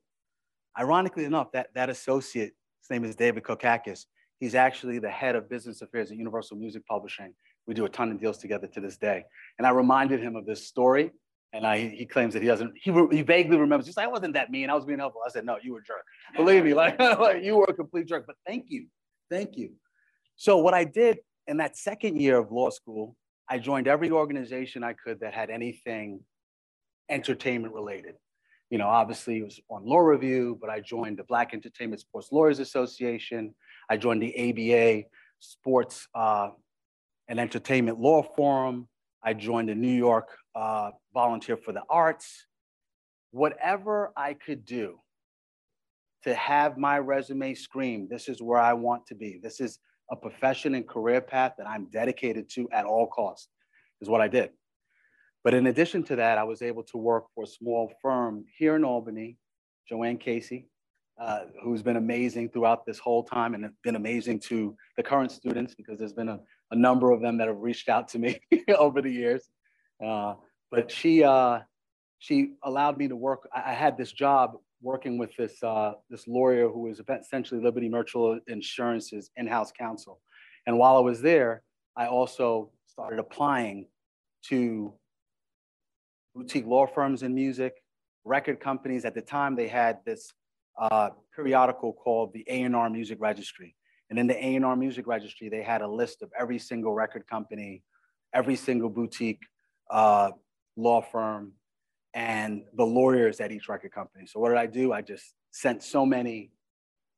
[0.80, 4.06] Ironically enough, that, that associate, his name is David Kokakis,
[4.40, 7.34] he's actually the head of business affairs at Universal Music Publishing.
[7.66, 9.26] We do a ton of deals together to this day.
[9.58, 11.12] And I reminded him of this story
[11.54, 14.34] and I, he claims that he doesn't, he, he vaguely remembers, he's like, I wasn't
[14.34, 14.70] that mean.
[14.70, 15.22] I was being helpful.
[15.26, 16.04] I said, no, you were a jerk.
[16.36, 18.88] Believe me, like, like you were a complete jerk, but thank you.
[19.30, 19.72] Thank you.
[20.36, 23.16] So what I did in that second year of law school,
[23.50, 26.20] I joined every organization I could that had anything
[27.10, 28.16] entertainment related.
[28.70, 32.30] You know, obviously it was on law review, but I joined the Black Entertainment Sports
[32.32, 33.56] Lawyers Association.
[33.90, 35.08] I joined the ABA
[35.40, 36.50] Sports uh,
[37.30, 38.90] and Entertainment Law Forum.
[39.24, 42.46] I joined the New York uh, Volunteer for the Arts.
[43.32, 45.00] Whatever I could do
[46.24, 49.40] to have my resume scream, this is where I want to be.
[49.42, 49.80] This is
[50.12, 53.50] a profession and career path that I'm dedicated to at all costs,
[54.02, 54.50] is what I did.
[55.43, 58.76] But in addition to that, I was able to work for a small firm here
[58.76, 59.38] in Albany,
[59.88, 60.67] Joanne Casey,
[61.19, 65.73] uh, who's been amazing throughout this whole time and been amazing to the current students
[65.73, 66.39] because there's been a,
[66.71, 68.39] a number of them that have reached out to me
[68.78, 69.50] over the years.
[70.04, 70.36] Uh,
[70.69, 71.60] but she, uh,
[72.19, 73.47] she allowed me to work.
[73.54, 77.89] I, I had this job working with this, uh, this lawyer who was essentially Liberty
[77.89, 80.19] Mutual Insurance's in-house counsel.
[80.67, 81.63] And while I was there,
[81.95, 83.88] I also started applying
[84.50, 84.93] to
[86.38, 87.82] boutique law firms in music,
[88.23, 89.06] record companies.
[89.06, 90.32] At the time, they had this
[90.80, 93.76] uh, periodical called the A&R Music Registry.
[94.10, 97.84] And in the A&R Music Registry, they had a list of every single record company,
[98.34, 99.41] every single boutique
[99.89, 100.32] uh,
[100.76, 101.54] law firm,
[102.13, 104.28] and the lawyers at each record company.
[104.28, 104.93] So what did I do?
[104.93, 106.52] I just sent so many,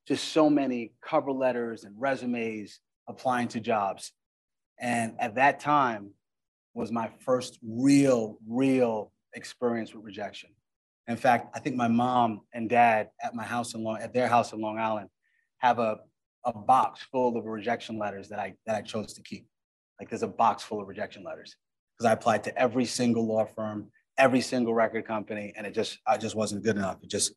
[0.07, 4.13] just so many cover letters and resumes applying to jobs.
[4.79, 6.11] And at that time
[6.73, 10.49] was my first real, real experience with rejection.
[11.07, 14.27] In fact, I think my mom and dad at my house in Long, at their
[14.27, 15.09] house in Long Island,
[15.57, 15.97] have a,
[16.45, 19.47] a box full of rejection letters that I that I chose to keep.
[19.99, 21.55] Like there's a box full of rejection letters
[21.97, 25.97] because I applied to every single law firm, every single record company, and it just
[26.05, 26.97] I just wasn't good enough.
[27.01, 27.33] It just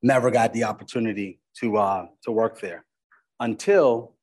[0.00, 2.84] never got the opportunity to uh, to work there
[3.40, 4.14] until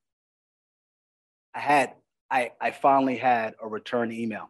[1.53, 1.93] I had
[2.35, 4.49] I, I finally had a return email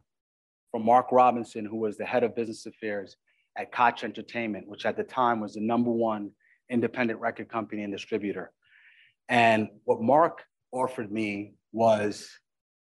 [0.71, 3.15] from Mark Robinson, who was the head of business affairs
[3.55, 6.31] at Koch Entertainment, which at the time was the number one
[6.67, 8.51] independent record company and distributor.
[9.29, 12.27] And what Mark offered me was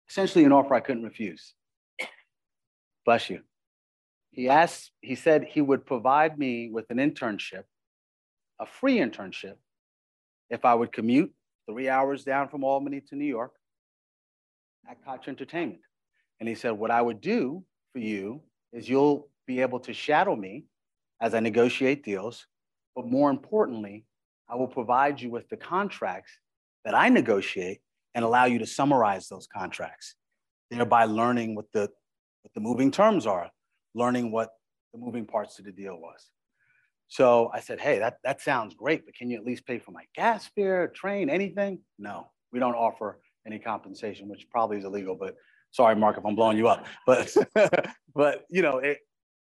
[0.09, 1.53] essentially an offer I couldn't refuse.
[3.05, 3.41] Bless you.
[4.31, 7.65] He asked, he said he would provide me with an internship,
[8.59, 9.57] a free internship,
[10.49, 11.31] if I would commute
[11.69, 13.51] three hours down from Albany to New York
[14.89, 15.81] at Koch Entertainment.
[16.39, 20.35] And he said, what I would do for you is you'll be able to shadow
[20.35, 20.65] me
[21.21, 22.45] as I negotiate deals.
[22.95, 24.05] But more importantly,
[24.49, 26.31] I will provide you with the contracts
[26.85, 27.79] that I negotiate
[28.15, 30.15] and allow you to summarize those contracts.
[30.69, 31.89] thereby learning what the,
[32.41, 33.49] what the moving terms are,
[33.93, 34.49] learning what
[34.93, 36.29] the moving parts to the deal was.
[37.07, 39.91] So I said, hey, that, that sounds great, but can you at least pay for
[39.91, 41.79] my gas fare, train, anything?
[41.97, 45.35] No, we don't offer any compensation, which probably is illegal, but
[45.71, 46.85] sorry, Mark, if I'm blowing you up.
[47.05, 47.35] But,
[48.15, 48.99] but you know, it,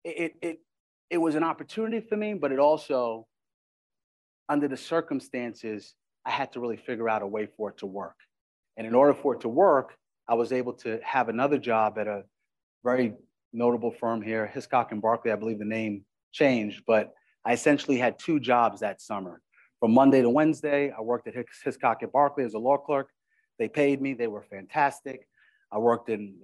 [0.04, 0.60] it, it,
[1.10, 3.26] it was an opportunity for me, but it also,
[4.48, 8.16] under the circumstances, I had to really figure out a way for it to work.
[8.76, 9.96] And in order for it to work,
[10.28, 12.22] I was able to have another job at a
[12.84, 13.14] very
[13.52, 15.32] notable firm here, Hiscock and Barclay.
[15.32, 17.12] I believe the name changed, but
[17.44, 19.40] I essentially had two jobs that summer.
[19.80, 21.34] From Monday to Wednesday, I worked at
[21.64, 23.08] Hiscock at Barclay as a law clerk.
[23.58, 25.28] They paid me, they were fantastic.
[25.72, 26.36] I worked in,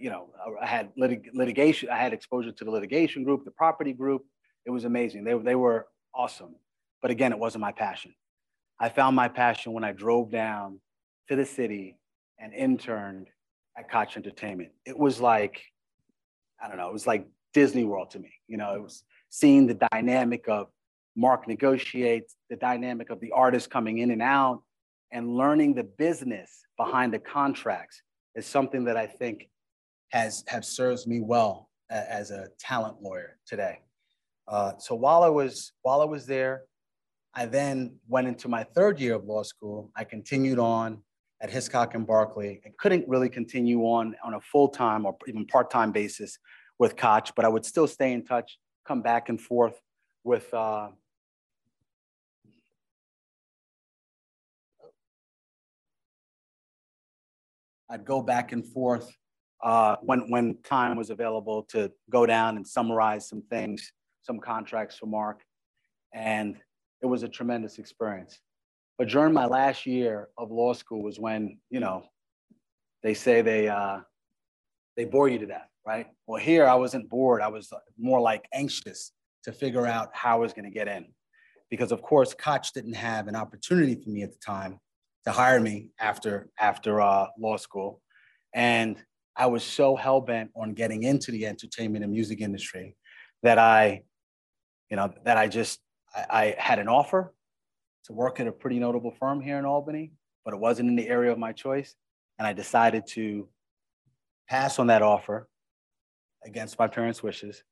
[0.00, 3.92] you know, I had litig litigation, I had exposure to the litigation group, the property
[3.92, 4.24] group.
[4.66, 5.24] It was amazing.
[5.24, 6.56] They, they were awesome.
[7.02, 8.14] But again, it wasn't my passion.
[8.80, 10.80] I found my passion when I drove down
[11.28, 11.98] to the city
[12.38, 13.28] and interned
[13.76, 14.70] at Koch Entertainment.
[14.84, 15.62] It was like,
[16.62, 18.32] I don't know, it was like Disney World to me.
[18.48, 20.68] You know, it was seeing the dynamic of
[21.16, 24.62] Mark negotiates, the dynamic of the artist coming in and out,
[25.12, 28.02] and learning the business behind the contracts
[28.34, 29.48] is something that I think
[30.10, 33.80] has have serves me well as a talent lawyer today.
[34.48, 36.62] Uh, so while I was while I was there,
[37.34, 39.90] I then went into my third year of law school.
[39.96, 41.02] I continued on
[41.40, 45.92] at Hiscock and Barclay and couldn't really continue on on a full-time or even part-time
[45.92, 46.38] basis
[46.78, 49.80] with Koch, but I would still stay in touch, come back and forth
[50.24, 50.88] with uh,
[57.90, 59.10] I'd go back and forth
[59.62, 63.92] uh, when, when time was available to go down and summarize some things,
[64.22, 65.40] some contracts for Mark.
[66.12, 66.56] And
[67.02, 68.38] it was a tremendous experience.
[68.98, 72.04] But during my last year of law school was when, you know,
[73.02, 74.00] they say they, uh,
[74.96, 76.06] they bore you to death, right?
[76.26, 77.42] Well, here I wasn't bored.
[77.42, 79.12] I was more like anxious
[79.44, 81.06] to figure out how I was going to get in.
[81.70, 84.78] Because of course, Koch didn't have an opportunity for me at the time
[85.24, 88.00] to hire me after after uh, law school,
[88.54, 88.96] and
[89.36, 92.96] I was so hell bent on getting into the entertainment and music industry
[93.42, 94.02] that I,
[94.90, 95.80] you know, that I just
[96.14, 97.34] I, I had an offer
[98.04, 100.12] to work at a pretty notable firm here in Albany,
[100.44, 101.94] but it wasn't in the area of my choice,
[102.38, 103.48] and I decided to
[104.48, 105.48] pass on that offer
[106.44, 107.64] against my parents' wishes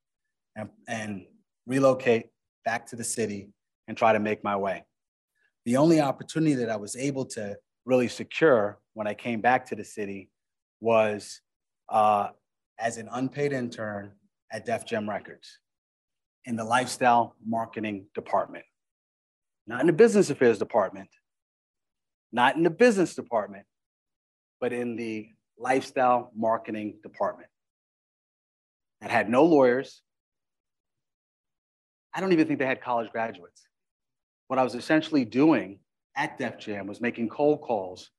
[0.55, 1.25] and, and
[1.67, 2.27] relocate
[2.65, 3.49] back to the city
[3.87, 4.83] and try to make my way
[5.65, 9.75] the only opportunity that I was able to really secure when I came back to
[9.75, 10.29] the city
[10.79, 11.41] was
[11.89, 12.29] uh,
[12.79, 14.11] as an unpaid intern
[14.51, 15.59] at Def Jam Records
[16.45, 18.65] in the lifestyle marketing department,
[19.65, 21.09] not in the business affairs department,
[22.31, 23.65] not in the business department,
[24.59, 27.49] but in the lifestyle marketing department.
[29.01, 30.01] That had no lawyers.
[32.13, 33.65] I don't even think they had college graduates
[34.47, 35.79] what I was essentially doing
[36.15, 38.09] at Def Jam was making cold calls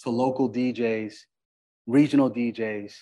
[0.00, 1.14] to local DJs,
[1.86, 2.92] regional DJs,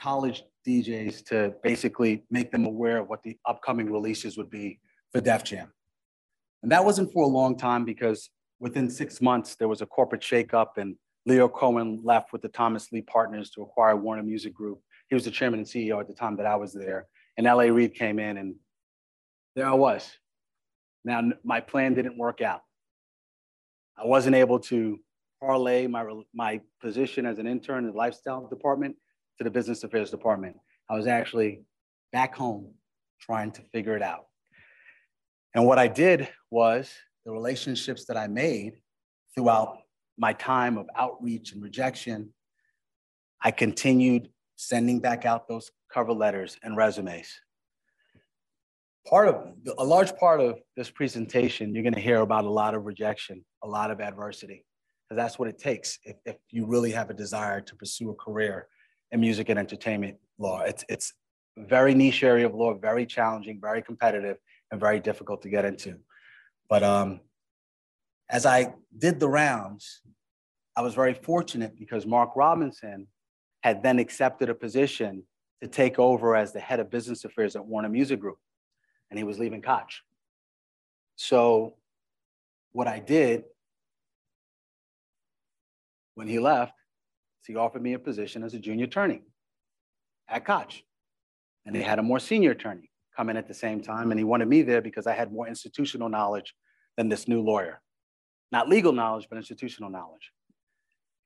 [0.00, 4.80] college DJs to basically make them aware of what the upcoming releases would be
[5.12, 5.72] for Def Jam.
[6.62, 10.22] And that wasn't for a long time because within six months, there was a corporate
[10.22, 10.96] shakeup and
[11.28, 14.80] Lyor Cohen left with the Thomas Lee Partners to acquire Warner Music Group.
[15.08, 17.06] He was the chairman and CEO at the time that I was there.
[17.36, 18.54] And LA Reid came in and
[19.54, 20.10] there I was,
[21.04, 22.62] now, my plan didn't work out.
[23.96, 24.98] I wasn't able to
[25.40, 28.96] parlay my, my position as an intern in the lifestyle department
[29.38, 30.56] to the business affairs department.
[30.88, 31.62] I was actually
[32.12, 32.72] back home
[33.20, 34.26] trying to figure it out.
[35.54, 36.92] And what I did was
[37.24, 38.74] the relationships that I made
[39.34, 39.78] throughout
[40.18, 42.32] my time of outreach and rejection,
[43.42, 47.28] I continued sending back out those cover letters and resumes
[49.06, 52.74] part of a large part of this presentation, you're going to hear about a lot
[52.74, 54.64] of rejection, a lot of adversity,
[55.08, 58.14] because that's what it takes if, if you really have a desire to pursue a
[58.14, 58.66] career
[59.12, 60.62] in music and entertainment law.
[60.62, 61.12] It's it's
[61.56, 64.38] very niche area of law, very challenging, very competitive,
[64.70, 65.98] and very difficult to get into.
[66.68, 67.20] But um,
[68.28, 70.00] as I did the rounds,
[70.76, 73.06] I was very fortunate because Mark Robinson
[73.62, 75.22] had then accepted a position
[75.62, 78.38] to take over as the head of business affairs at Warner Music Group
[79.14, 80.02] and he was leaving Koch.
[81.14, 81.76] So
[82.72, 83.44] what I did
[86.16, 86.72] when he left
[87.40, 89.22] is he offered me a position as a junior attorney
[90.28, 90.82] at Koch.
[91.64, 94.10] And they had a more senior attorney come in at the same time.
[94.10, 96.52] And he wanted me there because I had more institutional knowledge
[96.96, 97.80] than this new lawyer.
[98.50, 100.32] Not legal knowledge, but institutional knowledge.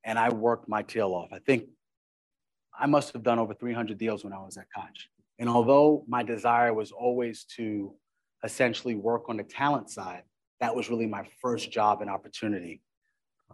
[0.05, 1.31] And I worked my tail off.
[1.33, 1.65] I think
[2.79, 5.09] I must have done over 300 deals when I was at Koch.
[5.39, 7.95] And although my desire was always to
[8.45, 10.23] essentially work on the talent side,
[10.61, 12.83] that was really my first job and opportunity.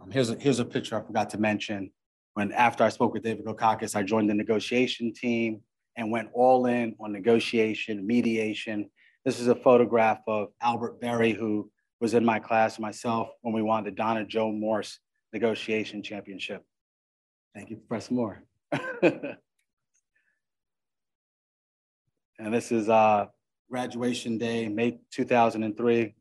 [0.01, 1.91] Um, here's, a, here's a picture I forgot to mention.
[2.33, 5.61] When after I spoke with David Kokakis, I joined the negotiation team
[5.95, 8.89] and went all in on negotiation, mediation.
[9.23, 11.71] This is a photograph of Albert Berry, who
[12.01, 14.99] was in my class, myself, when we won the Donna Joe Morse
[15.31, 16.63] negotiation championship.
[17.53, 18.43] Thank you, Professor Moore.
[22.39, 23.27] and this is uh,
[23.69, 26.13] graduation day, May 2003,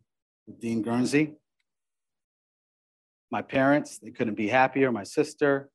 [0.46, 1.34] with Dean Guernsey.
[3.30, 5.70] My parents, they couldn't be happier, my sister.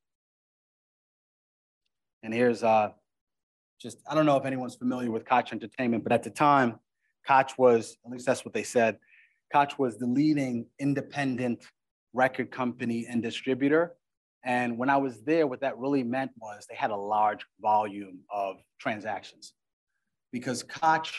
[2.24, 2.92] And here's uh,
[3.82, 6.80] just, I don't know if anyone's familiar with Koch Entertainment, but at the time,
[7.28, 8.98] Koch was, at least that's what they said,
[9.54, 11.66] Koch was the leading independent
[12.14, 13.96] record company and distributor.
[14.46, 18.20] And when I was there, what that really meant was they had a large volume
[18.32, 19.54] of transactions
[20.32, 21.12] because Koch,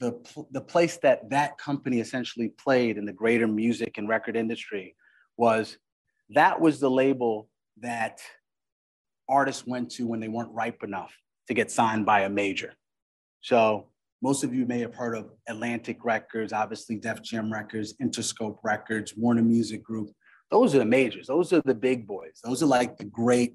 [0.00, 0.18] the,
[0.50, 4.96] the place that that company essentially played in the greater music and record industry
[5.36, 5.78] was
[6.30, 7.48] that was the label
[7.80, 8.20] that
[9.28, 11.12] artists went to when they weren't ripe enough
[11.48, 12.74] to get signed by a major.
[13.40, 13.88] So
[14.22, 19.14] most of you may have heard of Atlantic Records, obviously Def Jam Records, Interscope Records,
[19.16, 20.10] Warner Music Group.
[20.50, 21.26] Those are the majors.
[21.26, 22.40] Those are the big boys.
[22.42, 23.54] Those are like the great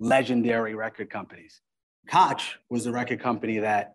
[0.00, 1.60] legendary record companies.
[2.08, 3.94] Koch was the record company that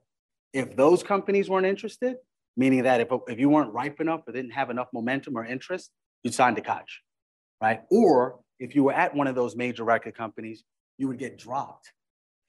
[0.53, 2.15] if those companies weren't interested,
[2.55, 5.91] meaning that if, if you weren't ripe enough or didn't have enough momentum or interest,
[6.23, 7.01] you'd sign to Koch,
[7.61, 7.81] right?
[7.91, 10.63] Or if you were at one of those major record companies,
[10.97, 11.91] you would get dropped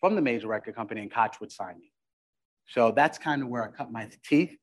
[0.01, 1.89] from the major record company and Koch would sign you.
[2.69, 4.57] So that's kind of where I cut my teeth.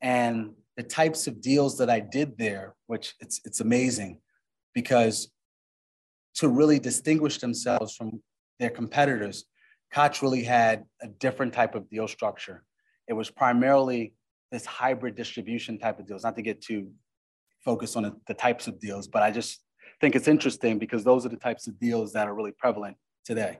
[0.00, 4.20] And the types of deals that I did there, which it's, it's amazing
[4.74, 5.30] because
[6.36, 8.22] to really distinguish themselves from
[8.58, 9.44] their competitors,
[9.92, 12.64] Koch really had a different type of deal structure.
[13.08, 14.14] It was primarily
[14.52, 16.90] this hybrid distribution type of deals, not to get too
[17.64, 19.62] focused on the types of deals, but I just
[20.00, 23.58] think it's interesting because those are the types of deals that are really prevalent today,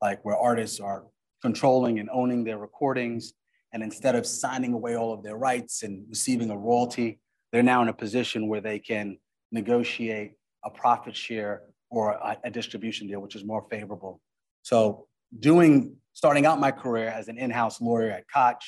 [0.00, 1.04] like where artists are
[1.42, 3.34] controlling and owning their recordings.
[3.72, 7.18] And instead of signing away all of their rights and receiving a royalty,
[7.52, 9.18] they're now in a position where they can
[9.52, 10.32] negotiate
[10.64, 14.20] a profit share or a, a distribution deal, which is more favorable.
[14.62, 15.06] So
[15.40, 18.62] doing, starting out my career as an in-house lawyer at Koch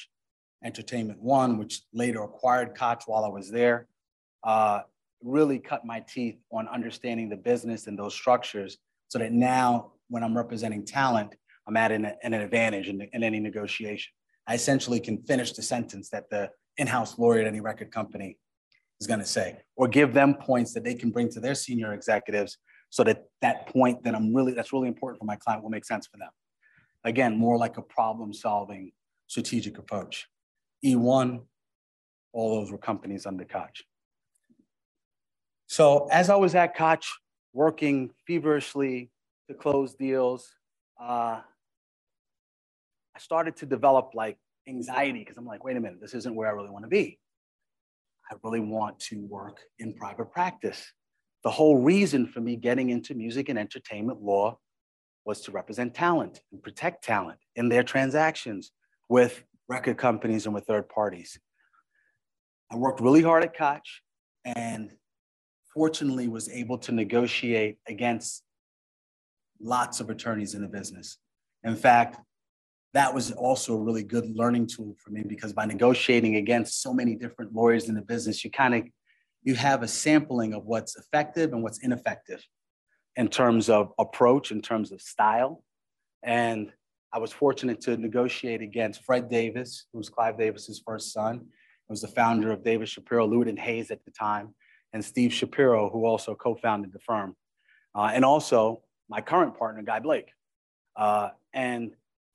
[0.64, 3.88] Entertainment One, which later acquired Koch while I was there,
[4.44, 4.80] uh,
[5.22, 10.22] really cut my teeth on understanding the business and those structures so that now when
[10.22, 11.34] I'm representing talent,
[11.66, 14.12] I'm at an, an advantage in, in any negotiation.
[14.46, 18.38] I essentially can finish the sentence that the in-house lawyer at any record company
[19.00, 21.92] is going to say, or give them points that they can bring to their senior
[21.92, 22.58] executives
[22.90, 25.84] so that that point that I'm really, that's really important for my client will make
[25.84, 26.30] sense for them.
[27.06, 28.90] Again, more like a problem solving
[29.28, 30.26] strategic approach.
[30.84, 31.40] E1,
[32.32, 33.84] all those were companies under Koch.
[35.68, 37.04] So as I was at Koch,
[37.52, 39.12] working feverishly
[39.48, 40.52] to close deals,
[41.00, 41.40] uh,
[43.14, 44.36] I started to develop like
[44.68, 47.20] anxiety because I'm like, wait a minute, this isn't where I really want to be.
[48.28, 50.84] I really want to work in private practice.
[51.44, 54.58] The whole reason for me getting into music and entertainment law
[55.26, 58.70] was to represent talent and protect talent in their transactions
[59.08, 61.38] with record companies and with third parties.
[62.70, 63.86] I worked really hard at Koch
[64.44, 64.92] and
[65.74, 68.44] fortunately was able to negotiate against
[69.60, 71.18] lots of attorneys in the business.
[71.64, 72.18] In fact,
[72.94, 76.94] that was also a really good learning tool for me because by negotiating against so
[76.94, 78.84] many different lawyers in the business, you kind of
[79.42, 82.42] you have a sampling of what's effective and what's ineffective
[83.16, 85.62] in terms of approach, in terms of style.
[86.22, 86.72] And
[87.12, 91.92] I was fortunate to negotiate against Fred Davis, who was Clive Davis's first son, who
[91.92, 94.54] was the founder of Davis Shapiro, Lewit Hayes at the time,
[94.92, 97.34] and Steve Shapiro, who also co-founded the firm.
[97.94, 100.30] Uh, and also my current partner, Guy Blake.
[100.96, 101.92] Uh, and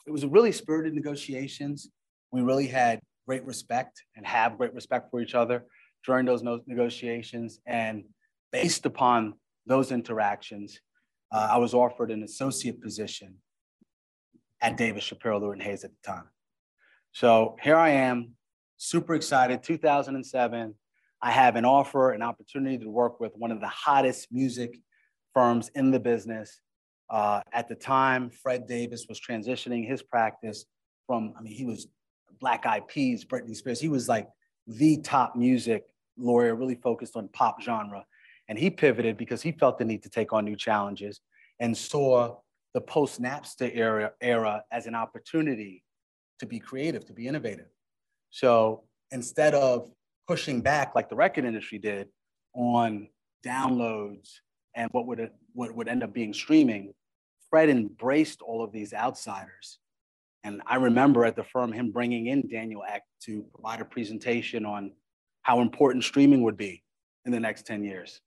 [0.07, 1.89] it was a really spirited negotiations.
[2.31, 5.65] We really had great respect and have great respect for each other
[6.05, 7.59] during those negotiations.
[7.67, 8.05] And
[8.51, 10.79] based upon those interactions,
[11.31, 13.35] uh, I was offered an associate position
[14.61, 16.25] at Davis Shapiro Lewit and Hayes at the time.
[17.13, 18.35] So here I am,
[18.77, 19.63] super excited.
[19.63, 20.75] 2007,
[21.21, 24.79] I have an offer, an opportunity to work with one of the hottest music
[25.33, 26.59] firms in the business.
[27.09, 30.65] Uh, at the time, Fred Davis was transitioning his practice
[31.05, 31.87] from, I mean, he was
[32.39, 33.79] Black Eyed Peas, Britney Spears.
[33.79, 34.27] He was like
[34.65, 35.83] the top music
[36.17, 38.05] lawyer, really focused on pop genre.
[38.47, 41.21] And he pivoted because he felt the need to take on new challenges
[41.59, 42.37] and saw
[42.73, 45.83] the post Napster era, era as an opportunity
[46.39, 47.67] to be creative, to be innovative.
[48.29, 49.91] So instead of
[50.27, 52.07] pushing back like the record industry did
[52.53, 53.09] on
[53.45, 54.29] downloads
[54.75, 56.93] and what would, what would end up being streaming,
[57.49, 59.79] Fred embraced all of these outsiders.
[60.43, 64.65] And I remember at the firm him bringing in Daniel Ek to provide a presentation
[64.65, 64.93] on
[65.43, 66.83] how important streaming would be
[67.25, 68.21] in the next 10 years.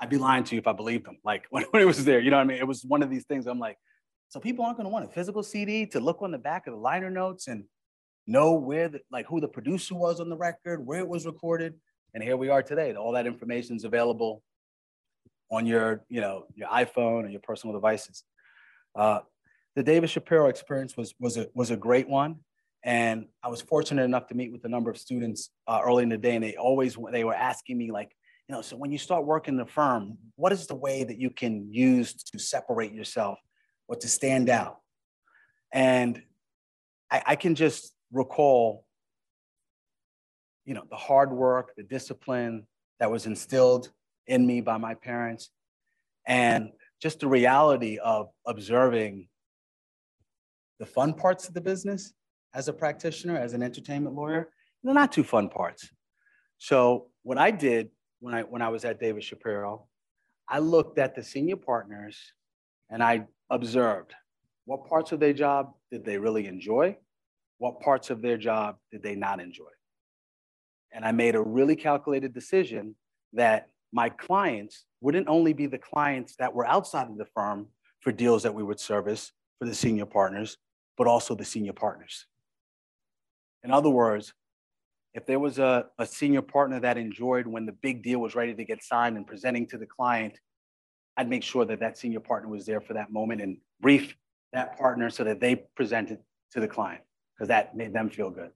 [0.00, 1.18] I'd be lying to you if I believed them.
[1.24, 2.58] Like when, when it was there, you know what I mean?
[2.58, 3.78] It was one of these things I'm like,
[4.28, 6.74] so people aren't going to want a physical CD to look on the back of
[6.74, 7.64] the liner notes and
[8.26, 11.74] know where the, like who the producer was on the record, where it was recorded.
[12.14, 12.94] And here we are today.
[12.94, 14.42] All that information is available
[15.50, 18.24] on your, you know, your iPhone or your personal devices.
[18.96, 19.20] Uh,
[19.76, 22.36] the Davis Shapiro experience was was a was a great one,
[22.84, 26.08] and I was fortunate enough to meet with a number of students uh, early in
[26.08, 28.12] the day, and they always they were asking me like,
[28.48, 31.30] you know, so when you start working the firm, what is the way that you
[31.30, 33.38] can use to separate yourself
[33.88, 34.78] or to stand out?
[35.72, 36.22] And
[37.10, 38.84] I, I can just recall,
[40.66, 42.66] you know, the hard work, the discipline
[43.00, 43.90] that was instilled
[44.26, 45.50] in me by my parents,
[46.26, 46.70] and
[47.00, 49.28] just the reality of observing
[50.78, 52.12] the fun parts of the business
[52.54, 54.50] as a practitioner, as an entertainment lawyer,
[54.82, 55.88] they're not too fun parts.
[56.58, 57.90] So what I did
[58.24, 59.84] when I when I was at Davis Shapiro,
[60.48, 62.18] I looked at the senior partners
[62.88, 64.14] and I observed
[64.64, 66.96] what parts of their job did they really enjoy?
[67.58, 69.68] What parts of their job did they not enjoy?
[70.90, 72.94] And I made a really calculated decision
[73.34, 77.66] that my clients wouldn't only be the clients that were outside of the firm
[78.00, 80.56] for deals that we would service for the senior partners,
[80.96, 82.26] but also the senior partners.
[83.62, 84.32] In other words,
[85.14, 88.52] if there was a, a senior partner that enjoyed when the big deal was ready
[88.52, 90.38] to get signed and presenting to the client,
[91.16, 94.16] I'd make sure that that senior partner was there for that moment and brief
[94.52, 96.18] that partner so that they presented
[96.52, 97.02] to the client
[97.34, 98.50] because that made them feel good.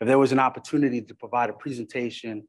[0.00, 2.46] If there was an opportunity to provide a presentation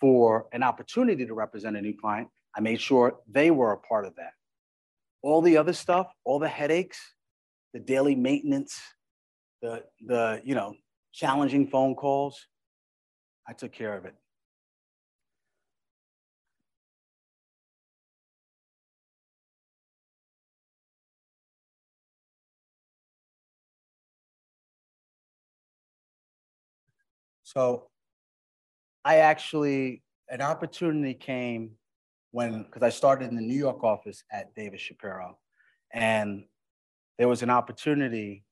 [0.00, 4.06] for an opportunity to represent a new client, I made sure they were a part
[4.06, 4.32] of that.
[5.22, 6.98] All the other stuff, all the headaches,
[7.72, 8.80] the daily maintenance,
[9.62, 10.74] the, the you know,
[11.12, 12.46] challenging phone calls,
[13.50, 14.14] I took care of it.
[27.42, 27.88] So
[29.04, 31.72] I actually, an opportunity came
[32.30, 35.36] when, because I started in the New York office at Davis Shapiro.
[35.92, 36.44] And
[37.18, 38.44] there was an opportunity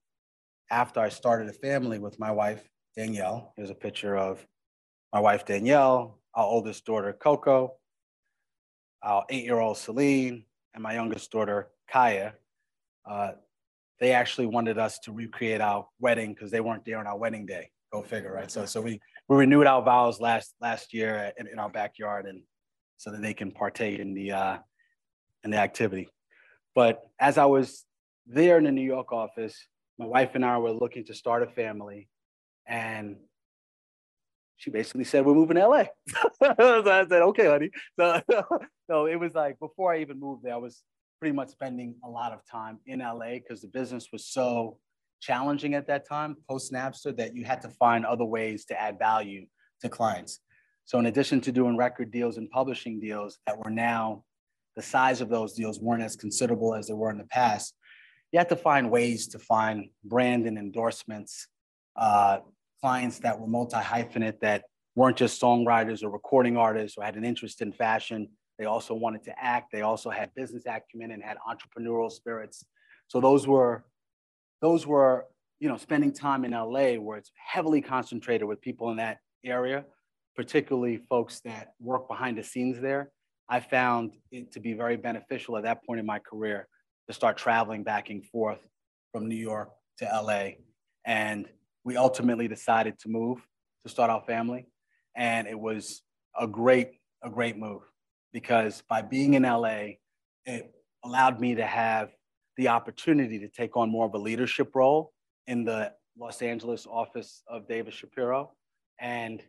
[0.73, 3.53] after I started a family with my wife, Danielle.
[3.57, 4.45] Here's a picture of
[5.13, 7.75] my wife, Danielle, our oldest daughter, Coco,
[9.03, 10.45] our eight year old Celine,
[10.75, 12.35] and my youngest daughter, Kaya.
[13.09, 13.33] Uh,
[14.01, 17.47] they actually wanted us to recreate our wedding because they weren't there on our wedding
[17.47, 17.71] day.
[17.93, 18.51] Go figure, right?
[18.51, 22.43] So, so we, we renewed our vows last last year in, in our backyard, and
[22.99, 24.59] so that they can partake in the uh,
[25.43, 26.09] in the activity.
[26.75, 27.85] But as I was
[28.27, 29.57] there in the New York office,
[29.99, 32.09] my wife and I were looking to start a family,
[32.67, 33.17] and
[34.59, 35.85] she basically said, "We're moving to LA."
[36.43, 38.21] so I said, "Okay, honey." So,
[38.91, 40.83] so it was like before I even moved there, I was
[41.21, 44.79] pretty much spending a lot of time in LA because the business was so
[45.21, 48.99] challenging at that time, post Napster, that you had to find other ways to add
[48.99, 49.47] value
[49.81, 50.41] to clients.
[50.85, 54.25] So, in addition to doing record deals and publishing deals that were now
[54.75, 57.75] the size of those deals weren't as considerable as they were in the past,
[58.33, 61.47] you had to find ways to find brand and endorsements,
[61.97, 62.39] uh,
[62.81, 64.65] clients that were multi-hyphenate that
[64.95, 68.29] weren't just songwriters or recording artists or had an interest in fashion.
[68.59, 69.71] They also wanted to act.
[69.73, 72.65] They also had business acumen and had entrepreneurial spirits.
[73.07, 73.85] So those were,
[74.61, 75.27] those were,
[75.61, 79.85] you know, spending time in LA where it's heavily concentrated with people in that area,
[80.37, 83.11] particularly folks that work behind the scenes there.
[83.49, 86.69] I found it to be very beneficial at that point in my career
[87.07, 88.61] to start traveling back and forth
[89.13, 90.51] from New York to LA.
[91.07, 91.49] And
[91.89, 93.39] we ultimately decided to move
[93.83, 94.69] to start our family.
[95.17, 96.03] And it was
[96.39, 96.91] a great,
[97.25, 97.81] a great move
[98.31, 99.97] because by being in LA,
[100.45, 100.71] it
[101.03, 102.11] allowed me to have
[102.59, 105.15] the opportunity to take on more of a leadership role
[105.47, 108.53] in the Los Angeles office of Davis Shapiro.
[109.01, 109.43] And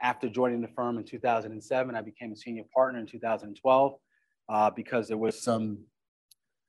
[0.00, 3.94] after joining the firm in 2007, I became a senior partner in 2012
[4.48, 5.78] uh, because there was some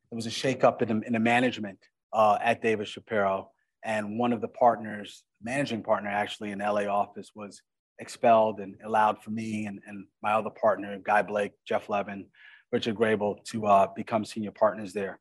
[0.09, 1.77] there was a shakeup in the, in the management
[2.11, 3.51] uh, at Davis Shapiro.
[3.83, 7.61] And one of the partners, managing partner actually in LA office was
[7.99, 12.27] expelled and allowed for me and, and my other partner, Guy Blake, Jeff Leven,
[12.71, 15.19] Richard Grabel to uh, become senior partners there.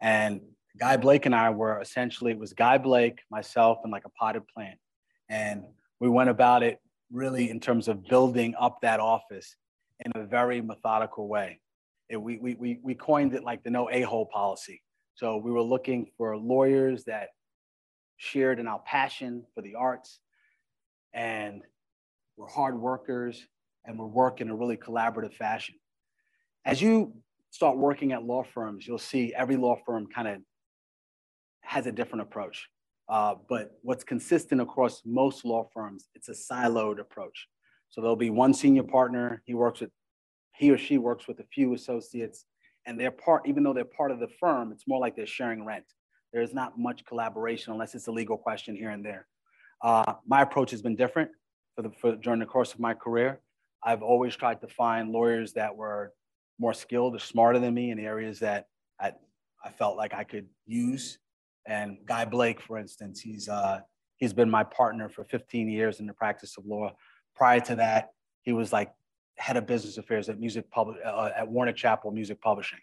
[0.00, 0.40] And
[0.78, 4.42] Guy Blake and I were essentially, it was Guy Blake, myself, and like a potted
[4.48, 4.78] plant.
[5.28, 5.64] And
[6.00, 6.78] we went about it
[7.10, 9.56] really in terms of building up that office
[10.04, 11.60] in a very methodical way.
[12.08, 14.82] It, we, we, we, coined it like the no a-hole policy.
[15.14, 17.30] So we were looking for lawyers that
[18.16, 20.20] shared in our passion for the arts
[21.12, 21.62] and
[22.36, 23.46] we're hard workers
[23.84, 25.74] and would work in a really collaborative fashion.
[26.64, 27.14] As you
[27.50, 30.36] start working at law firms, you'll see every law firm kind of
[31.62, 32.68] has a different approach.
[33.08, 37.48] Uh, but what's consistent across most law firms, it's a siloed approach.
[37.88, 39.90] So there'll be one senior partner, he works with,
[40.52, 42.44] he or she works with a few associates,
[42.84, 45.64] and they're part, even though they're part of the firm, it's more like they're sharing
[45.64, 45.84] rent.
[46.32, 49.26] There's not much collaboration unless it's a legal question here and there.
[49.82, 51.30] Uh, my approach has been different
[51.74, 53.40] for the, for, during the course of my career.
[53.82, 56.12] I've always tried to find lawyers that were
[56.58, 58.66] more skilled or smarter than me in areas that
[59.00, 59.12] I,
[59.64, 61.18] I felt like I could use.
[61.66, 63.80] And Guy Blake, for instance, he's, uh,
[64.16, 66.92] he's been my partner for 15 years in the practice of law.
[67.34, 68.10] Prior to that,
[68.42, 68.92] he was like
[69.36, 72.78] head of business affairs at music public uh, at Warner Chappell Music Publishing.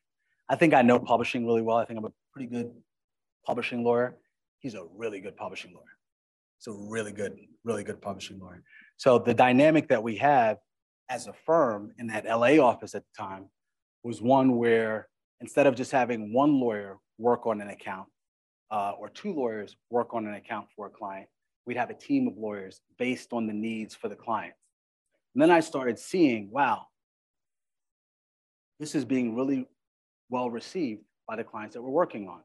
[0.49, 1.77] I think I know publishing really well.
[1.77, 2.71] I think I'm a pretty good
[3.45, 4.17] publishing lawyer.
[4.59, 5.97] He's a really good publishing lawyer.
[6.57, 8.63] He's a really good, really good publishing lawyer.
[8.97, 10.57] So the dynamic that we have
[11.09, 13.49] as a firm in that LA office at the time
[14.03, 15.07] was one where
[15.41, 18.07] instead of just having one lawyer work on an account
[18.71, 21.27] uh, or two lawyers work on an account for a client,
[21.65, 24.53] we'd have a team of lawyers based on the needs for the client.
[25.35, 26.83] And then I started seeing, wow,
[28.79, 29.67] this is being really
[30.29, 32.41] well received by the clients that we're working on.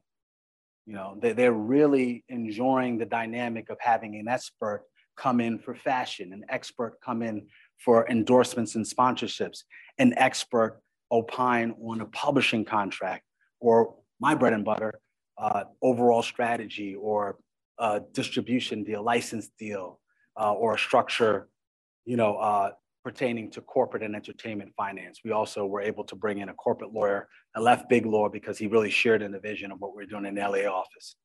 [0.88, 4.84] You know, they, they're really enjoying the dynamic of having an expert
[5.18, 9.64] come in for fashion, an expert come in for endorsements and sponsorships,
[9.98, 10.80] an expert
[11.12, 13.24] opine on a publishing contract,
[13.60, 14.98] or my bread and butter,
[15.36, 17.38] uh, overall strategy or
[18.12, 20.00] distribution deal, license deal,
[20.40, 21.48] uh, or a structure,
[22.06, 22.70] you know, uh,
[23.08, 25.20] pertaining to corporate and entertainment finance.
[25.24, 27.26] We also were able to bring in a corporate lawyer.
[27.56, 30.06] I left Big Law because he really shared in the vision of what we are
[30.06, 31.16] doing in the LA office.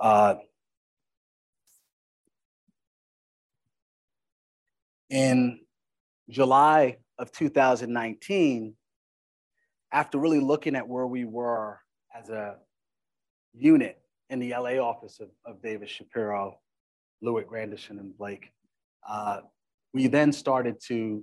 [0.00, 0.36] Uh,
[5.10, 5.60] in
[6.30, 8.74] July of 2019,
[9.92, 11.78] after really looking at where we were
[12.18, 12.56] as a
[13.52, 14.00] unit
[14.30, 16.58] in the LA office of, of Davis Shapiro,
[17.22, 18.50] Lewit Granderson, and Blake,
[19.06, 19.40] uh,
[19.92, 21.22] we then started to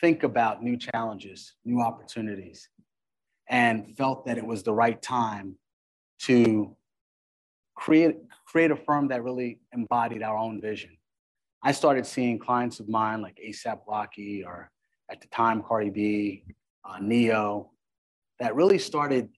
[0.00, 2.68] think about new challenges, new opportunities,
[3.48, 5.56] and felt that it was the right time
[6.22, 6.76] to
[7.76, 10.90] create, create a firm that really embodied our own vision.
[11.62, 14.70] I started seeing clients of mine like ASAP Rocky or
[15.10, 16.44] at the time Cardi B,
[16.84, 17.70] uh, Ne-Yo,
[18.38, 19.28] that really started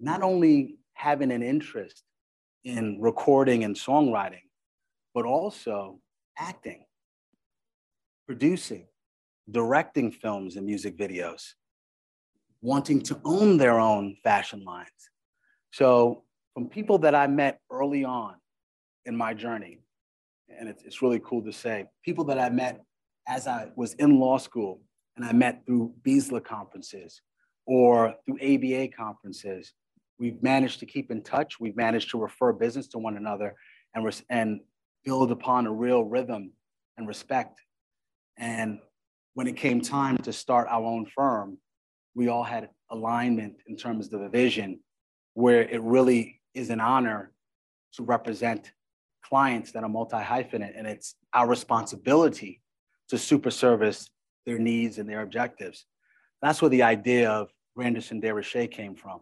[0.00, 2.02] not only having an interest
[2.64, 4.42] in recording and songwriting,
[5.14, 6.00] but also
[6.38, 6.83] acting
[8.26, 8.86] producing,
[9.50, 11.52] directing films and music videos,
[12.62, 15.10] wanting to own their own fashion lines.
[15.72, 18.36] So, from people that I met early on
[19.06, 19.80] in my journey,
[20.48, 22.80] and it's, it's really cool to say, people that I met
[23.26, 24.80] as I was in law school
[25.16, 27.20] and I met through BESLA conferences
[27.66, 29.72] or through ABA conferences,
[30.18, 31.58] we've managed to keep in touch.
[31.58, 33.54] We've managed to refer business to one another
[33.94, 34.60] and, and
[35.04, 36.52] build upon a real rhythm
[36.96, 37.60] and respect
[38.36, 38.78] and
[39.34, 41.58] when it came time to start our own firm,
[42.14, 44.80] we all had alignment in terms of the vision,
[45.34, 47.32] where it really is an honor
[47.94, 48.72] to represent
[49.24, 52.60] clients that are multi-hyphenate, and it's our responsibility
[53.08, 54.10] to super service
[54.46, 55.86] their needs and their objectives.
[56.42, 59.20] That's where the idea of Granderson Des Rochers came from.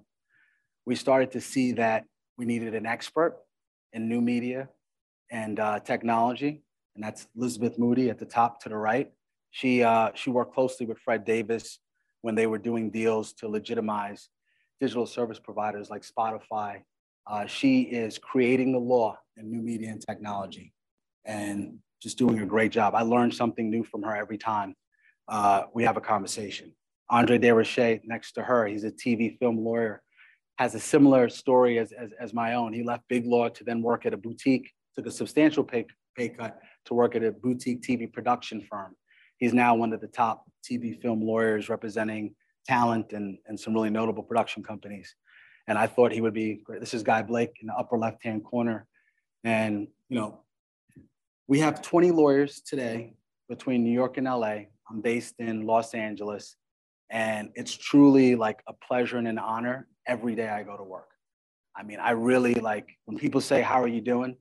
[0.84, 2.04] We started to see that
[2.36, 3.38] we needed an expert
[3.92, 4.68] in new media
[5.30, 6.62] and uh, technology
[6.94, 9.10] and that's Elizabeth Moody at the top to the right.
[9.50, 11.78] She, uh, she worked closely with Fred Davis
[12.22, 14.28] when they were doing deals to legitimize
[14.80, 16.82] digital service providers like Spotify.
[17.26, 20.72] Uh, she is creating the law in new media and technology
[21.24, 22.94] and just doing a great job.
[22.94, 24.74] I learn something new from her every time
[25.28, 26.72] uh, we have a conversation.
[27.10, 30.02] Andre Des Rochers next to her, he's a TV film lawyer,
[30.58, 32.72] has a similar story as, as, as my own.
[32.72, 35.86] He left big law to then work at a boutique, took a substantial pay,
[36.16, 38.94] pay cut to work at a boutique TV production firm.
[39.38, 42.34] He's now one of the top TV film lawyers representing
[42.66, 45.14] talent and, and some really notable production companies.
[45.66, 46.80] And I thought he would be great.
[46.80, 48.86] This is Guy Blake in the upper left-hand corner.
[49.44, 50.40] And, you know,
[51.48, 53.14] we have 20 lawyers today
[53.48, 54.66] between New York and LA.
[54.90, 56.56] I'm based in Los Angeles.
[57.10, 61.08] And it's truly like a pleasure and an honor every day I go to work.
[61.76, 64.36] I mean, I really like when people say, How are you doing?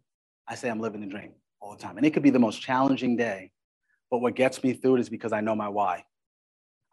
[0.48, 1.32] I say, I'm living the dream
[1.62, 1.98] all the time.
[1.98, 3.52] And it could be the most challenging day.
[4.10, 6.04] But what gets me through it is because I know my why.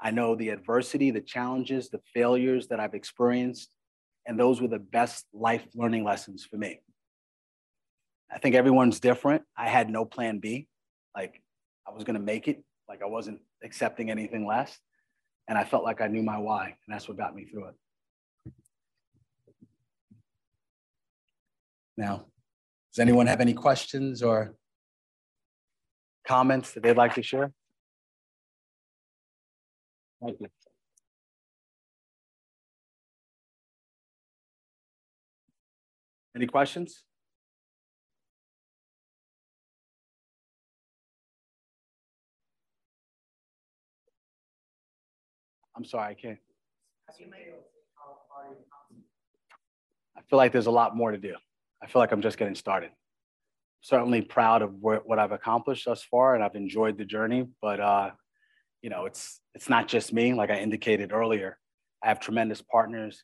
[0.00, 3.70] I know the adversity, the challenges, the failures that I've experienced.
[4.26, 6.80] And those were the best life learning lessons for me.
[8.30, 9.42] I think everyone's different.
[9.56, 10.68] I had no plan B.
[11.16, 11.42] Like
[11.86, 14.78] I was going to make it, like I wasn't accepting anything less.
[15.48, 16.66] And I felt like I knew my why.
[16.66, 17.74] And that's what got me through it.
[21.96, 22.26] Now,
[22.98, 24.56] does anyone have any questions or
[26.26, 27.52] comments that they'd like to share?
[30.20, 30.48] Thank you.
[36.34, 37.04] Any questions?
[45.76, 46.38] I'm sorry, I can't.
[50.16, 51.36] I feel like there's a lot more to do.
[51.82, 52.90] I feel like I'm just getting started.
[53.80, 57.46] Certainly proud of what I've accomplished thus far, and I've enjoyed the journey.
[57.62, 58.10] But uh,
[58.82, 60.34] you know, it's it's not just me.
[60.34, 61.58] Like I indicated earlier,
[62.02, 63.22] I have tremendous partners.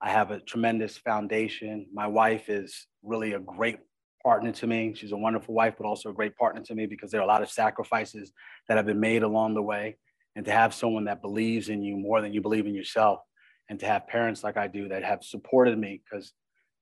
[0.00, 1.86] I have a tremendous foundation.
[1.92, 3.78] My wife is really a great
[4.22, 4.94] partner to me.
[4.96, 7.28] She's a wonderful wife, but also a great partner to me because there are a
[7.28, 8.32] lot of sacrifices
[8.68, 9.96] that have been made along the way.
[10.34, 13.20] And to have someone that believes in you more than you believe in yourself,
[13.68, 16.32] and to have parents like I do that have supported me because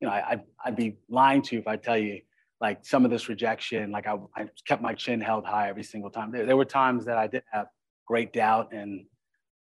[0.01, 2.21] you know, I, I'd be lying to you if I tell you
[2.61, 6.11] like some of this rejection, like I, I kept my chin held high every single
[6.11, 6.31] time.
[6.31, 7.67] There, there were times that I did have
[8.07, 9.07] great doubt and,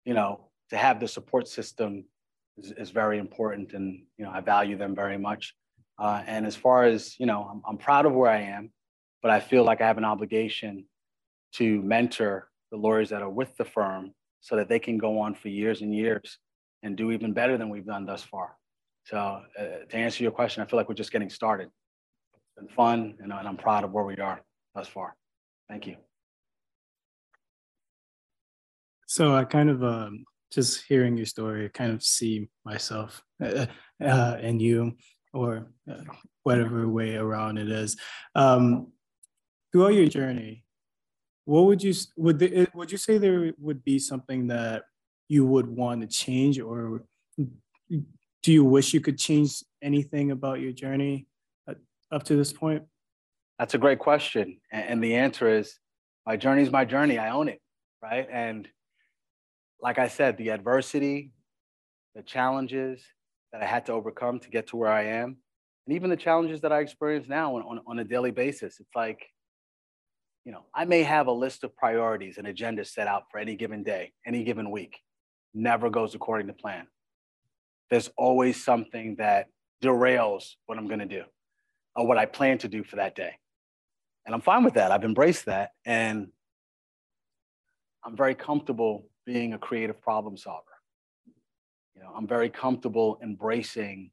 [0.06, 2.06] you know, to have the support system
[2.58, 5.54] is, is very important and, you know, I value them very much.
[5.98, 8.72] Uh, and as far as, you know, I'm, I'm proud of where I am,
[9.22, 10.86] but I feel like I have an obligation
[11.54, 15.36] to mentor the lawyers that are with the firm so that they can go on
[15.36, 16.40] for years and years
[16.84, 18.56] and do even better than we've done thus far.
[19.06, 21.70] So uh, to answer your question, I feel like we're just getting started.
[22.34, 24.42] It's been fun, and, and I'm proud of where we are
[24.76, 25.16] thus far.
[25.70, 25.96] Thank you.
[29.08, 30.24] So I kind of um,
[30.54, 33.66] just hearing your story, kind of see myself uh,
[34.02, 34.94] uh, and you,
[35.34, 36.04] or uh,
[36.44, 37.98] whatever way around it is.
[38.36, 38.94] Um,
[39.72, 40.64] throughout your journey,
[41.46, 44.84] what would you would the, would you say there would be something that
[45.28, 47.04] you would want to change, or
[48.44, 51.28] do you wish you could change anything about your journey
[51.68, 51.74] uh,
[52.12, 52.84] up to this point?
[53.60, 54.60] That's a great question.
[54.72, 55.78] And the answer is
[56.26, 57.18] my journey is my journey.
[57.18, 57.62] I own it.
[58.02, 58.28] Right.
[58.32, 58.68] And
[59.80, 61.32] like I said, the adversity,
[62.16, 63.04] the challenges
[63.54, 65.38] that I had to overcome to get to where I am,
[65.86, 68.80] and even the challenges that I experience now on, on, on a daily basis.
[68.80, 69.28] It's like,
[70.46, 73.56] you know, I may have a list of priorities and agendas set out for any
[73.56, 74.98] given day, any given week.
[75.54, 76.88] Never goes according to plan
[77.92, 79.48] there's always something that
[79.84, 81.24] derails what I'm going to do
[81.96, 83.34] or what I plan to do for that day.
[84.26, 84.92] And I'm fine with that.
[84.92, 85.72] I've embraced that.
[85.86, 86.30] And
[88.04, 90.64] I'm very comfortable being a creative problem solver.
[91.96, 94.12] You know, I'm very comfortable embracing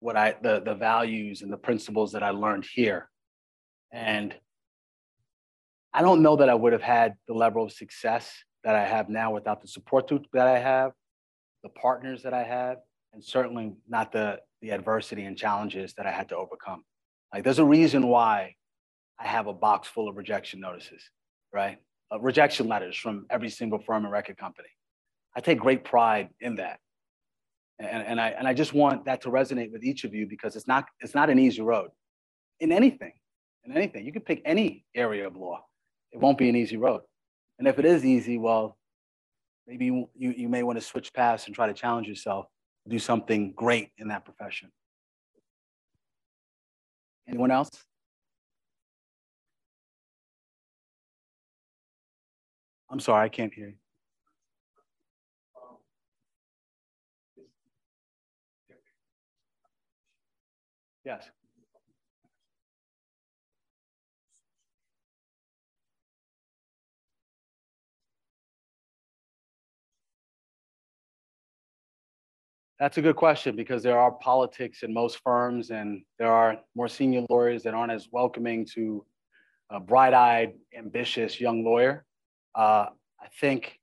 [0.00, 3.08] what I the, the values and the principles that I learned here.
[3.90, 4.34] And
[5.94, 8.30] I don't know that I would have had the level of success
[8.64, 10.92] that I have now without the support that I have,
[11.62, 12.78] the partners that I have,
[13.14, 16.84] and certainly not the the adversity and challenges that I had to overcome.
[17.32, 18.54] Like there's a reason why
[19.18, 21.02] I have a box full of rejection notices,
[21.52, 21.78] right?
[22.10, 24.68] Uh, rejection letters from every single firm and record company.
[25.36, 26.78] I take great pride in that.
[27.78, 30.56] And, and, I, and I just want that to resonate with each of you because
[30.56, 31.90] it's not, it's not an easy road
[32.60, 33.12] in anything,
[33.64, 34.06] in anything.
[34.06, 35.64] You can pick any area of law.
[36.12, 37.02] It won't be an easy road.
[37.58, 38.78] And if it is easy, well,
[39.66, 42.46] maybe you, you, you may want to switch paths and try to challenge yourself
[42.86, 44.70] do something great in that profession.
[47.26, 47.70] Anyone else?
[52.90, 53.74] I'm sorry, I can't hear you.
[61.04, 61.28] Yes.
[72.84, 76.86] That's a good question because there are politics in most firms, and there are more
[76.86, 79.06] senior lawyers that aren't as welcoming to
[79.70, 82.04] a bright-eyed, ambitious young lawyer.
[82.54, 83.80] Uh, I think,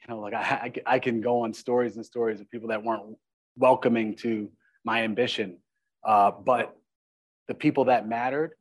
[0.00, 3.16] you know, like I, I, can go on stories and stories of people that weren't
[3.56, 4.52] welcoming to
[4.84, 5.58] my ambition,
[6.06, 6.76] uh, but
[7.48, 8.52] the people that mattered,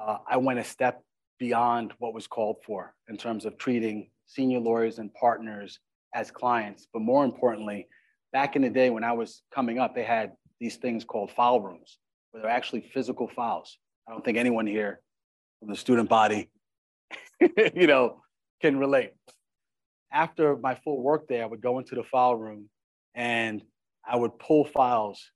[0.00, 1.02] uh, I went a step
[1.38, 5.78] beyond what was called for in terms of treating senior lawyers and partners
[6.14, 7.86] as clients, but more importantly,
[8.32, 11.60] back in the day when I was coming up, they had these things called file
[11.60, 11.98] rooms,
[12.30, 13.78] where they're actually physical files.
[14.06, 15.00] I don't think anyone here
[15.60, 16.50] from the student body,
[17.74, 18.22] you know,
[18.60, 19.12] can relate.
[20.12, 22.68] After my full work day, I would go into the file room
[23.14, 23.62] and
[24.06, 25.30] I would pull files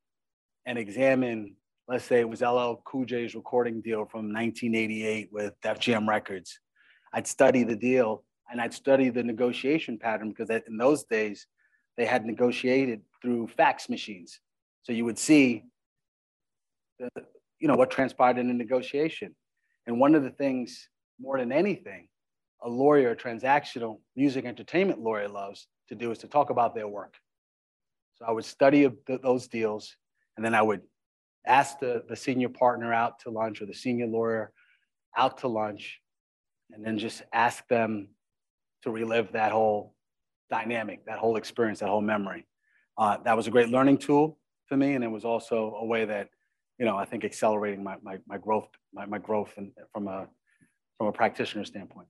[0.64, 1.57] and examine,
[1.88, 6.59] let's say it was LL Cool J's recording deal from 1988 with Def Jam Records.
[7.12, 11.47] I'd study the deal and I'd study the negotiation pattern because in those days
[11.97, 14.40] they had negotiated through fax machines.
[14.82, 15.64] So you would see,
[16.99, 17.09] the,
[17.59, 19.34] you know, what transpired in the negotiation.
[19.86, 20.88] And one of the things,
[21.20, 22.09] more than anything,
[22.62, 26.88] a lawyer, a transactional music entertainment lawyer loves to do is to talk about their
[26.88, 27.14] work.
[28.14, 28.88] So I would study
[29.22, 29.97] those deals,
[30.36, 30.82] and then I would
[31.47, 34.53] ask the, the senior partner out to lunch or the senior lawyer
[35.16, 36.01] out to lunch,
[36.70, 38.09] and then just ask them
[38.82, 39.91] to relive that whole
[40.53, 42.46] dynamic, that whole experience, that whole memory.
[42.98, 44.38] Uh, that was a great learning tool
[44.68, 46.28] for me, and it was also a way that,
[46.78, 50.28] you know, I think accelerating my, my, my growth, my, my growth and from a
[50.98, 52.07] from a practitioner standpoint.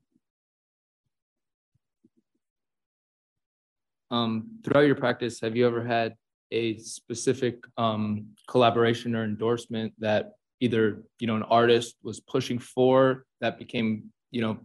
[4.10, 6.14] Um, throughout your practice, have you ever had
[6.50, 13.24] a specific um, collaboration or endorsement that either you know an artist was pushing for
[13.40, 14.58] that became you know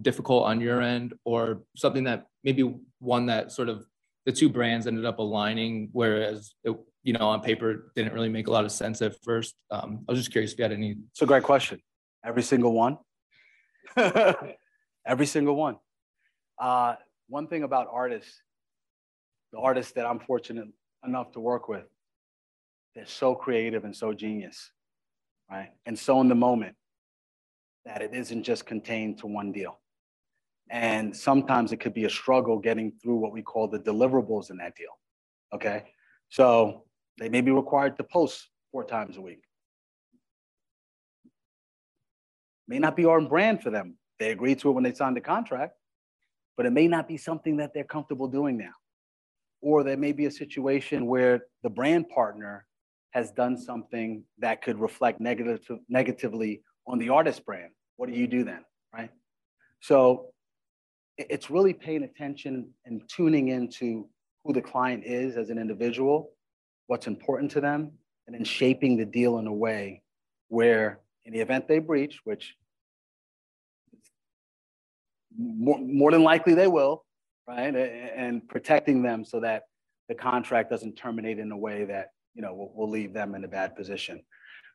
[0.00, 3.86] difficult on your end, or something that maybe one that sort of
[4.26, 8.46] the two brands ended up aligning, whereas it, you know on paper didn't really make
[8.46, 9.54] a lot of sense at first.
[9.70, 10.96] Um, I was just curious if you had any.
[11.10, 11.80] It's a great question.
[12.24, 12.98] Every single one.
[15.06, 15.78] Every single one.
[16.58, 16.94] Uh,
[17.28, 18.40] one thing about artists
[19.52, 20.68] the artists that I'm fortunate
[21.04, 21.84] enough to work with,
[22.94, 24.70] they're so creative and so genius,
[25.50, 25.70] right?
[25.86, 26.74] And so in the moment
[27.84, 29.80] that it isn't just contained to one deal.
[30.70, 34.56] And sometimes it could be a struggle getting through what we call the deliverables in
[34.58, 34.98] that deal,
[35.54, 35.84] okay?
[36.28, 36.84] So
[37.18, 39.42] they may be required to post four times a week.
[42.68, 43.96] May not be on brand for them.
[44.18, 45.74] They agreed to it when they signed the contract,
[46.56, 48.72] but it may not be something that they're comfortable doing now.
[49.60, 52.64] Or there may be a situation where the brand partner
[53.10, 57.70] has done something that could reflect negative, negatively on the artist brand.
[57.96, 59.10] What do you do then, right?
[59.80, 60.32] So
[61.18, 64.08] it's really paying attention and tuning into
[64.44, 66.30] who the client is as an individual,
[66.86, 67.92] what's important to them,
[68.26, 70.02] and then shaping the deal in a way
[70.48, 72.56] where, in the event they breach, which
[75.38, 77.04] more, more than likely they will,
[77.46, 77.74] right?
[77.74, 79.64] And protecting them so that
[80.08, 83.44] the contract doesn't terminate in a way that, you know, will, will leave them in
[83.44, 84.22] a bad position.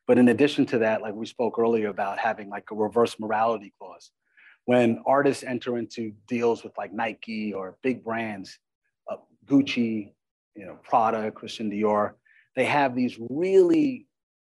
[0.08, 3.74] But in addition to that, like we spoke earlier about having like a reverse morality
[3.78, 4.10] clause,
[4.64, 8.58] when artists enter into deals with like Nike or big brands,
[9.10, 10.12] uh, Gucci,
[10.56, 12.12] you know, Prada, Christian Dior,
[12.56, 14.06] they have these really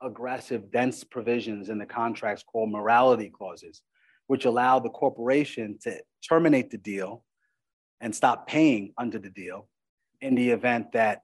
[0.02, 3.80] aggressive, dense provisions in the contracts called morality clauses,
[4.26, 7.24] which allow the corporation to terminate the deal
[8.00, 9.68] and stop paying under the deal
[10.20, 11.22] in the event that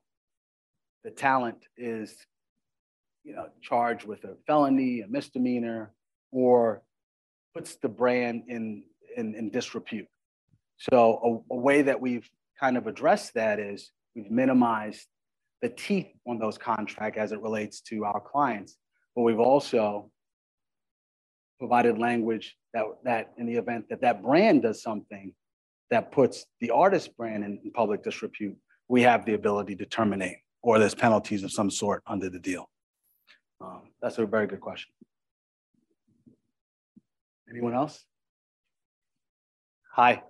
[1.03, 2.17] the talent is
[3.25, 5.93] you know charged with a felony a misdemeanor
[6.33, 6.83] or
[7.55, 8.83] puts the brand in
[9.17, 10.07] in, in disrepute
[10.79, 15.07] so a, a way that we've kind of addressed that is we've minimized
[15.63, 18.77] the teeth on those contracts as it relates to our clients
[19.15, 20.11] but we've also
[21.59, 25.33] provided language that, that in the event that that brand does something
[25.91, 28.57] that puts the artist brand in, in public disrepute,
[28.89, 32.69] we have the ability to terminate or there's penalties of some sort under the deal.
[33.61, 34.93] Um, that's a very good question.
[37.51, 38.03] Anyone else?
[39.93, 40.23] Hi.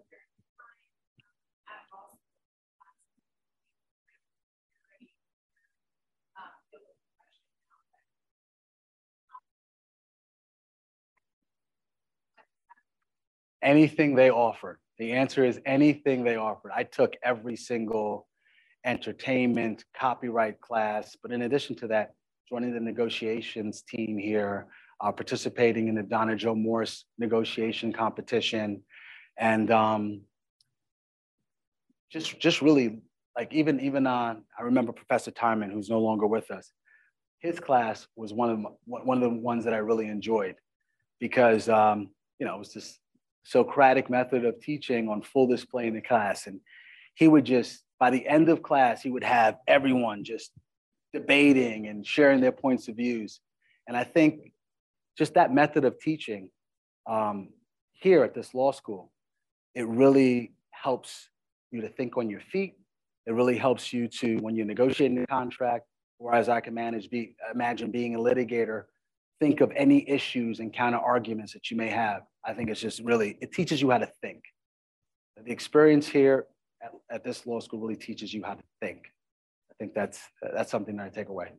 [13.62, 14.80] Anything they offer.
[14.98, 16.72] The answer is anything they offered.
[16.74, 18.26] I took every single
[18.84, 22.14] entertainment, copyright class, but in addition to that,
[22.50, 24.66] joining the negotiations team here,
[25.00, 28.82] uh, participating in the Donna Joe Morse negotiation competition,
[29.38, 30.22] and um,
[32.10, 33.00] just just really
[33.36, 36.72] like even even uh, I remember Professor Timon, who's no longer with us.
[37.38, 40.56] His class was one of the, one of the ones that I really enjoyed
[41.20, 43.00] because um, you know it was just
[43.44, 46.46] Socratic method of teaching on full display in the class.
[46.46, 46.60] And
[47.14, 50.52] he would just, by the end of class, he would have everyone just
[51.12, 53.40] debating and sharing their points of views.
[53.88, 54.52] And I think
[55.18, 56.50] just that method of teaching
[57.08, 57.48] um,
[57.92, 59.10] here at this law school,
[59.74, 61.28] it really helps
[61.70, 62.74] you to think on your feet.
[63.26, 65.86] It really helps you to, when you're negotiating a contract,
[66.20, 68.84] Whereas I can manage, be, imagine being a litigator,
[69.40, 72.24] think of any issues and counter arguments that you may have.
[72.44, 74.44] I think it's just really, it teaches you how to think.
[75.42, 76.44] The experience here
[76.82, 79.10] at, at this law school really teaches you how to think.
[79.80, 80.20] I think that's,
[80.54, 81.52] that's something that I take away.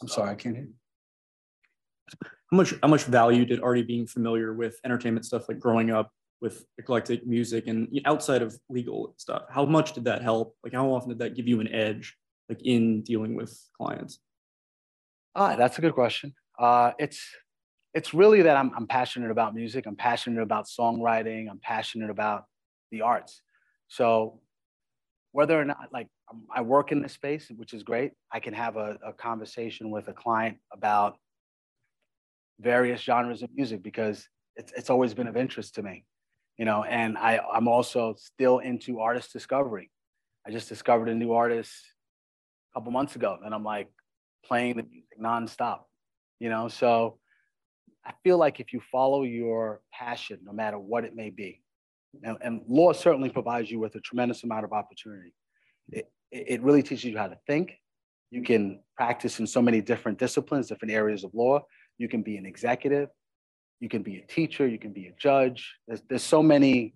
[0.00, 0.64] I'm sorry, I can't hear.
[0.66, 0.74] you.
[2.50, 6.10] How much how much value did already being familiar with entertainment stuff like growing up
[6.40, 9.42] with eclectic music and outside of legal stuff?
[9.50, 10.56] How much did that help?
[10.62, 12.16] Like how often did that give you an edge
[12.48, 14.20] like in dealing with clients?
[15.34, 16.34] Ah, that's a good question.
[16.58, 17.24] Uh, it's
[17.94, 19.86] it's really that I'm I'm passionate about music.
[19.86, 21.48] I'm passionate about songwriting.
[21.50, 22.44] I'm passionate about
[22.90, 23.42] the arts.
[23.88, 24.40] So
[25.32, 26.08] whether or not like
[26.54, 30.08] I work in this space, which is great, I can have a, a conversation with
[30.08, 31.18] a client about
[32.60, 34.26] various genres of music because
[34.56, 36.04] it's it's always been of interest to me,
[36.58, 36.84] you know.
[36.84, 39.90] And I I'm also still into artist discovery.
[40.46, 41.72] I just discovered a new artist
[42.72, 43.88] a couple months ago, and I'm like
[44.44, 45.80] playing the music nonstop,
[46.38, 46.68] you know.
[46.68, 47.18] So
[48.04, 51.62] I feel like if you follow your passion, no matter what it may be,
[52.22, 55.32] and, and law certainly provides you with a tremendous amount of opportunity.
[55.90, 57.72] It, it really teaches you how to think.
[58.30, 61.60] You can practice in so many different disciplines, different areas of law.
[61.98, 63.08] You can be an executive.
[63.80, 64.66] You can be a teacher.
[64.66, 65.74] You can be a judge.
[65.86, 66.94] There's, there's so many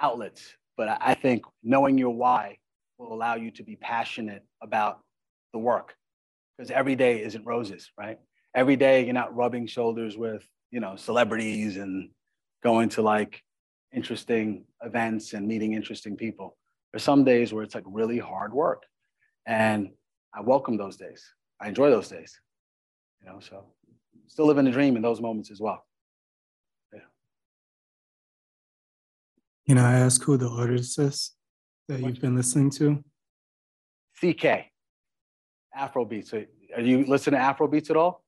[0.00, 2.58] outlets, but I, I think knowing your why
[2.98, 5.00] will allow you to be passionate about
[5.52, 5.94] the work
[6.56, 8.18] because every day isn't roses, right?
[8.54, 12.10] Every day you're not rubbing shoulders with, you know, celebrities and
[12.62, 13.42] going to like
[13.94, 16.56] interesting events and meeting interesting people.
[16.92, 18.84] There's some days where it's like really hard work.
[19.46, 19.90] And
[20.34, 21.24] I welcome those days.
[21.60, 22.40] I enjoy those days.
[23.22, 23.64] You know, so
[24.26, 25.84] still living the dream in those moments as well.
[26.92, 27.00] Yeah.
[29.74, 31.32] know, I ask who the artist is
[31.88, 33.02] that you've been listening to?
[34.22, 34.64] CKay,
[35.76, 36.28] Afrobeats.
[36.28, 36.44] So
[36.76, 38.24] are you listening to Afrobeats at all?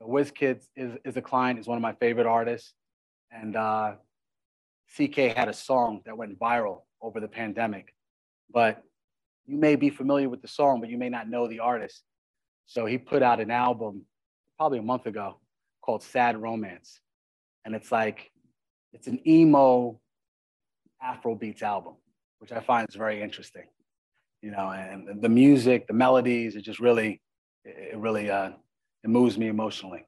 [0.00, 2.72] So Wizkid is, is a client, is one of my favorite artists.
[3.30, 3.94] And uh,
[4.96, 7.94] CKay had a song that went viral over the pandemic,
[8.52, 8.82] but
[9.46, 12.02] you may be familiar with the song, but you may not know the artist.
[12.66, 14.02] So he put out an album
[14.56, 15.40] probably a month ago
[15.80, 17.00] called Sad Romance.
[17.64, 18.30] And it's like,
[18.92, 20.00] it's an emo
[21.02, 21.94] Afrobeats album,
[22.38, 23.64] which I find is very interesting.
[24.42, 27.20] You know, and the music, the melodies, it just really,
[27.64, 28.50] it really, uh,
[29.08, 30.04] it moves me emotionally.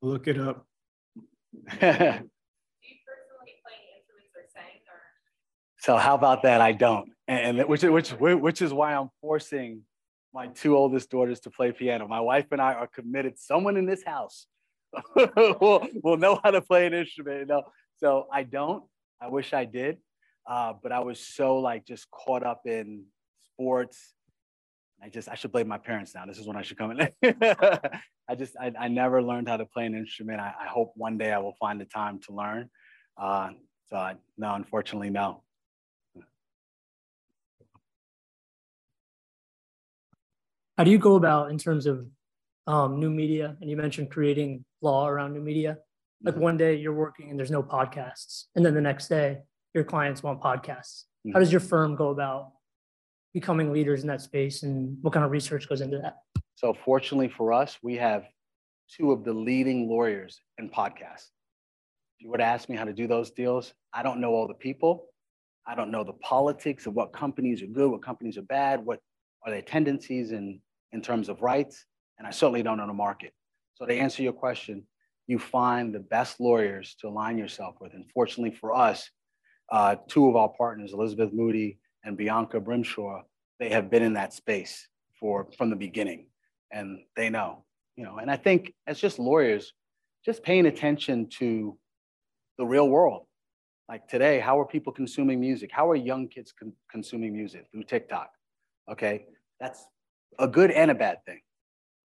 [0.00, 0.66] Look it up.
[5.80, 6.60] So how about that?
[6.60, 9.82] I don't, and which which which is why I'm forcing
[10.34, 12.06] my two oldest daughters to play piano.
[12.08, 13.38] My wife and I are committed.
[13.38, 14.48] Someone in this house
[15.16, 17.38] will will know how to play an instrument.
[17.40, 17.62] You know,
[18.00, 18.82] so I don't.
[19.22, 19.98] I wish I did,
[20.46, 23.04] uh, but I was so like just caught up in
[23.52, 24.14] sports.
[25.02, 26.26] I just I should blame my parents now.
[26.26, 27.08] This is when I should come in.
[28.28, 30.40] I just I, I never learned how to play an instrument.
[30.40, 32.68] I, I hope one day I will find the time to learn.
[33.16, 33.50] Uh,
[33.88, 35.42] so I, no, unfortunately, no.
[40.76, 42.06] How do you go about in terms of
[42.66, 43.56] um, new media?
[43.60, 45.78] And you mentioned creating law around new media.
[46.22, 46.42] Like Mm-hmm.
[46.42, 49.38] one day you're working and there's no podcasts, and then the next day
[49.72, 51.04] your clients want podcasts.
[51.24, 51.32] Mm-hmm.
[51.32, 52.52] How does your firm go about
[53.34, 56.18] becoming leaders in that space, and what kind of research goes into that?
[56.54, 58.24] So fortunately for us, we have
[58.90, 61.30] two of the leading lawyers in podcasts.
[62.18, 64.48] If you were to ask me how to do those deals, I don't know all
[64.48, 65.06] the people.
[65.66, 69.00] I don't know the politics of what companies are good, what companies are bad, what
[69.44, 70.60] are their tendencies in,
[70.92, 71.84] in terms of rights,
[72.18, 73.32] and I certainly don't know the market.
[73.74, 74.84] So to answer your question,
[75.26, 77.92] you find the best lawyers to align yourself with.
[77.92, 79.08] And fortunately for us,
[79.70, 83.22] uh, two of our partners, Elizabeth Moody and Bianca Grimshaw,
[83.60, 84.88] they have been in that space
[85.20, 86.26] for from the beginning,
[86.72, 87.64] and they know,
[87.96, 88.16] you know.
[88.16, 89.74] And I think as just lawyers,
[90.24, 91.78] just paying attention to
[92.56, 93.26] the real world.
[93.88, 95.70] Like today, how are people consuming music?
[95.72, 98.30] How are young kids con- consuming music through TikTok?
[98.90, 99.26] Okay,
[99.60, 99.84] that's
[100.38, 101.40] a good and a bad thing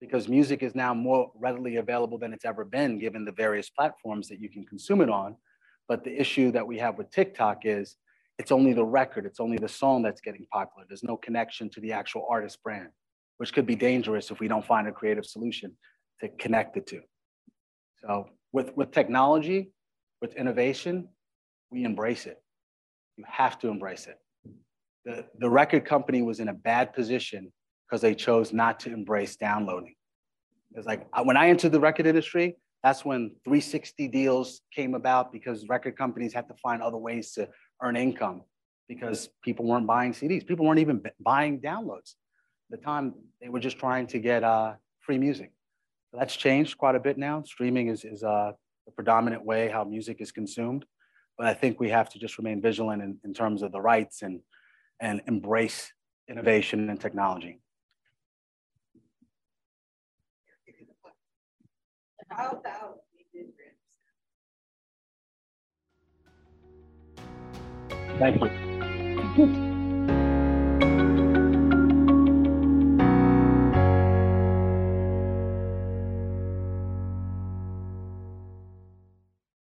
[0.02, 4.28] because music is now more readily available than it's ever been, given the various platforms
[4.28, 5.38] that you can consume it on.
[5.88, 7.96] But the issue that we have with TikTok is
[8.40, 10.86] it's only the record, it's only the song that's getting popular.
[10.88, 12.90] There's no connection to the actual artist brand,
[13.38, 15.76] which could be dangerous if we don't find a creative solution
[16.22, 17.02] to connect the two.
[18.06, 19.72] So with, with technology,
[20.22, 21.10] with innovation,
[21.70, 22.42] we embrace it.
[23.18, 24.18] You have to embrace it.
[25.06, 27.52] The, the record company was in a bad position
[27.88, 29.96] because they chose not to embrace downloading.
[30.76, 35.66] It's like when I entered the record industry, That's when 360 deals came about because
[35.70, 37.48] record companies had to find other ways to
[37.82, 38.42] earn income
[38.88, 40.46] because people weren't buying CDs.
[40.46, 42.16] People weren't even buying downloads.
[42.72, 45.52] At the time, they were just trying to get uh, free music.
[46.12, 47.44] That's changed quite a bit now.
[47.44, 48.52] Streaming is, is uh,
[48.86, 50.86] the predominant way how music is consumed.
[51.38, 54.22] But I think we have to just remain vigilant in, in terms of the rights
[54.22, 54.42] and,
[55.00, 55.92] and embrace
[56.30, 57.60] innovation and technology.
[62.30, 63.00] How about